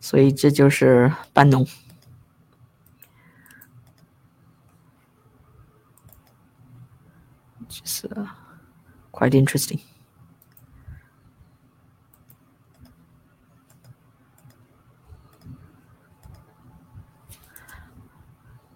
[0.00, 1.66] 所以这就是班农。
[7.80, 8.26] It's uh,
[9.12, 9.80] quite interesting.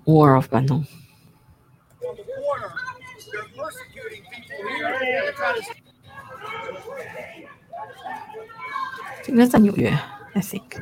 [0.05, 0.87] War of Bandung.
[9.33, 9.89] 应该在纽约
[10.35, 10.79] ，I think。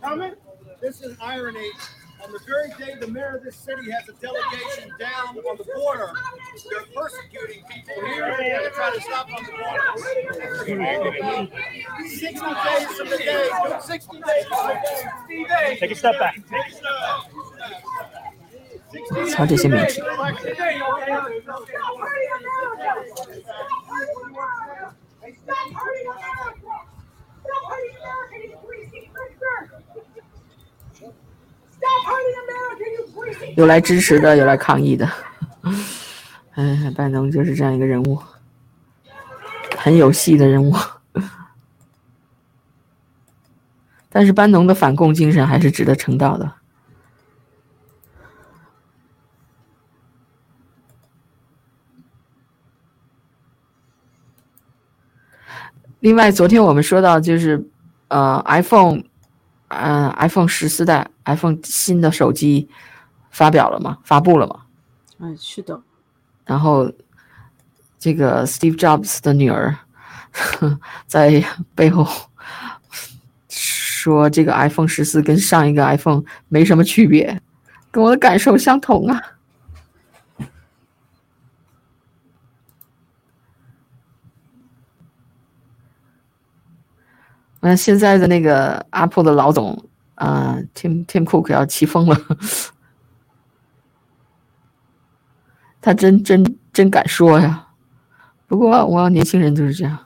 [0.00, 0.36] Comment?
[0.80, 1.70] This is irony
[2.23, 5.63] on the very day the mayor of this city has a delegation down on the
[5.75, 6.11] border,
[6.69, 9.83] they're persecuting people here and they're trying to stop on the border.
[12.07, 13.49] 60 days from the day,
[13.81, 14.43] 60 days from the day,
[15.27, 15.79] 60 days.
[15.79, 16.35] Take a step back.
[16.35, 17.37] Take a step back.
[19.29, 20.01] 操这些媒体。
[27.47, 27.90] Stop hurting
[33.56, 35.08] 有来支持的，有来抗议的。
[36.54, 38.18] 哎，拜登就是这样一个人物，
[39.78, 40.74] 很有戏的人物。
[44.10, 46.52] 但是班农的反共精神还是值得称道的。
[56.00, 57.64] 另外，昨天我们说到，就是
[58.08, 59.04] 呃，iPhone。
[59.80, 62.68] 嗯，iPhone 十四代，iPhone 新的手机
[63.30, 63.98] 发表了吗？
[64.04, 64.60] 发布了吗？
[65.18, 65.80] 嗯，是的。
[66.44, 66.90] 然后，
[67.98, 69.76] 这个 Steve Jobs 的女儿
[71.06, 71.44] 在
[71.74, 72.06] 背后
[73.48, 77.40] 说：“这个 iPhone 十四跟上一个 iPhone 没什么区别，
[77.90, 79.20] 跟我的感受相同啊。”
[87.64, 89.84] 那现在的那个 Apple 的老总
[90.16, 92.20] 啊，Tim Tim Cook 要气疯了，
[95.80, 97.68] 他真真真敢说呀！
[98.48, 99.96] 不过我年轻人就是这样，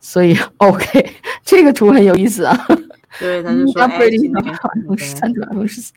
[0.00, 1.14] 所以 OK，
[1.44, 2.66] 这个图很有意思啊。
[3.20, 5.92] 对，他就说 upgrading iPhone 十三到 iPhone 十四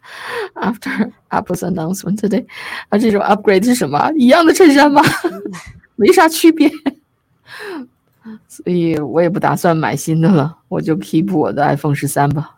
[0.53, 2.45] ，After Apple's announcement today，
[2.89, 4.11] 啊，这种 upgrade 是什么？
[4.15, 5.01] 一样的衬衫吗？
[6.01, 6.67] 没啥区别，
[8.47, 12.57] 所以我也不打算买新的了，我就 keep 我的 iPhone 十三吧，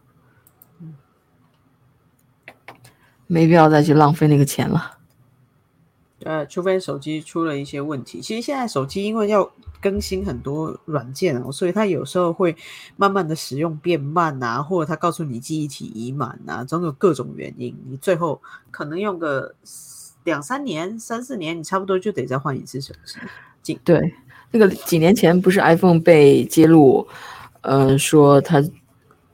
[3.28, 4.98] 没必要再去浪费那个钱了。
[6.24, 8.22] 呃，除非手机出了一些问题。
[8.22, 12.56] 其实现在手机因为要更新很多软件哦，所以它有时候会
[12.96, 18.42] 慢慢的使用变慢啊，或者它告诉你记忆体已满啊，总有各种原因，你最后
[18.72, 19.54] 可能用个。
[20.24, 22.94] 两三年、三四年，你差不多就得再换一次手
[23.62, 23.80] 机。
[23.84, 24.14] 对，
[24.52, 27.08] 那个几年前不是 iPhone 被揭露，
[27.62, 28.64] 呃，说它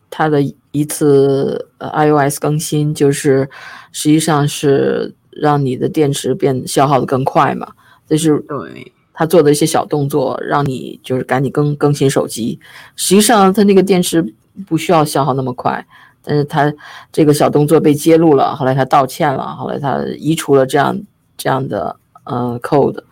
[0.10, 3.50] 它的一次呃 iOS 更新，就是
[3.92, 7.68] 实际上是让你的电池变消耗的更快嘛？
[8.08, 12.60] 就是对他做的一些小动作，让你就是赶紧更更新手机。
[12.96, 14.34] 实际上，它那个电池
[14.66, 15.86] 不需要消耗那么快。
[16.24, 16.72] 但是他
[17.12, 21.00] 这个小动作被揭露了，后来他道歉了，后来他移除了这样
[21.38, 23.04] 这样的呃 code。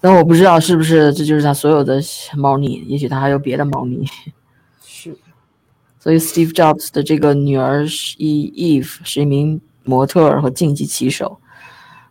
[0.00, 2.00] 但我不知道是不是这就是他所有的
[2.34, 4.06] 猫腻，也许他还有别的猫腻。
[4.82, 5.14] 是，
[5.98, 11.38] 所以 Steve Jobs 的这个女儿是 Eve 是一名模特和竞技骑手，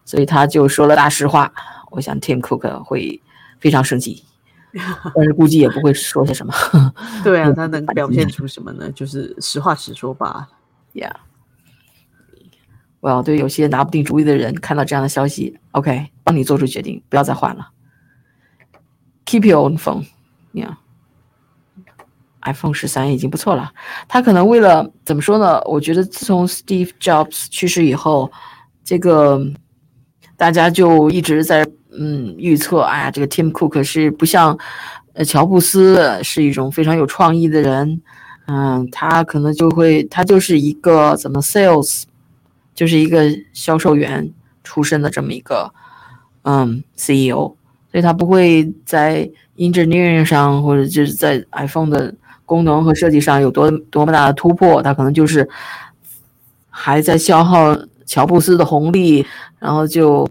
[0.06, 1.52] 所以他就说了大实话。
[1.92, 3.20] 我想 Tim Cook 会
[3.60, 4.24] 非常生气。
[5.16, 6.54] 但是估计也不会说些什么。
[7.24, 8.92] 对啊，他能表现出什么呢？
[8.92, 10.48] 就是实话实说吧。
[10.94, 11.12] Yeah。
[13.02, 17.70] well，对有些拿不定主意的人，看到这样的消息，OK，帮你做出决定，不要再换了。
[19.26, 20.06] Keep your own phone。
[20.54, 20.76] Yeah。
[22.42, 23.72] iPhone 十三已经不错了。
[24.08, 25.62] 他可能为了怎么说呢？
[25.66, 28.32] 我觉得自从 Steve Jobs 去世以后，
[28.84, 29.46] 这个
[30.38, 31.69] 大家就一直在。
[31.92, 34.56] 嗯，预测，哎呀，这个 Tim Cook 是不像，
[35.14, 38.00] 呃，乔布斯是一种非常有创意的人，
[38.46, 42.04] 嗯，他可能就会，他就是一个怎么 sales，
[42.76, 43.24] 就是一个
[43.54, 44.32] 销售员
[44.64, 45.74] 出身的这么一个，
[46.44, 47.56] 嗯，CEO，
[47.92, 49.28] 所以他不会在
[49.58, 52.14] engineering 上或者就是在 iPhone 的
[52.46, 55.50] 功能和设计上有多多么大的突破，他可能就是
[56.70, 57.76] 还在消耗
[58.06, 59.26] 乔布斯的红利，
[59.58, 60.30] 然后就。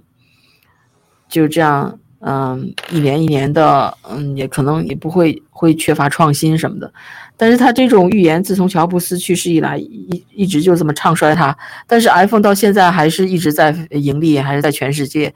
[1.29, 6.93] 就这样，嗯，一年一年的，嗯，也可能也不会会缺乏创新什么的。
[7.37, 11.57] 但是他这种预言，自从乔布斯去世以来，一一直就这么唱衰他。
[11.87, 15.33] 但是 iPhone 到现在还是一直在盈利，还是在全世界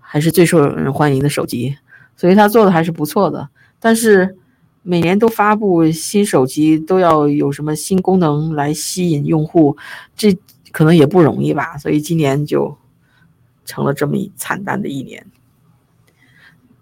[0.00, 1.76] 还是最受人欢迎的手机，
[2.16, 3.48] 所以他做的还是不错的。
[3.78, 4.36] 但是
[4.82, 9.76] 每年都发布新手机，都要有什么新功能来吸引用户，
[10.16, 10.36] 这
[10.72, 11.78] 可能也不容易吧。
[11.78, 12.76] 所以今年就。
[13.66, 15.26] 成了这么一惨淡的一年，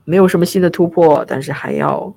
[0.04, 2.14] 没有什么新的突破，但是还要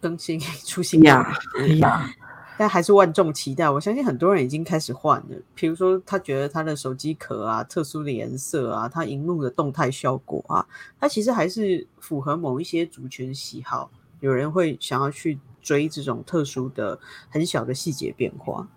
[0.00, 2.08] 更新 出新呀，哎呀，
[2.56, 3.68] 但还是万众期待。
[3.68, 10.64] 我相信很多人已经开始换了，比如说他觉得他的手机壳啊、特殊的颜色啊、他荧幕的动态效果啊，
[11.00, 13.90] 他其实还是符合某一些族群喜好。
[14.20, 16.98] 有人会想要去追这种特殊的、
[17.28, 18.68] 很小的细节变化。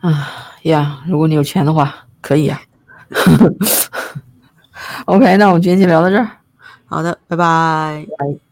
[0.00, 0.28] 啊
[0.62, 2.62] 呀，如果你有钱的话，可以呀。
[5.06, 6.28] OK，那我们今天就聊到这儿。
[6.86, 8.06] 好的，拜拜。
[8.18, 8.51] 拜。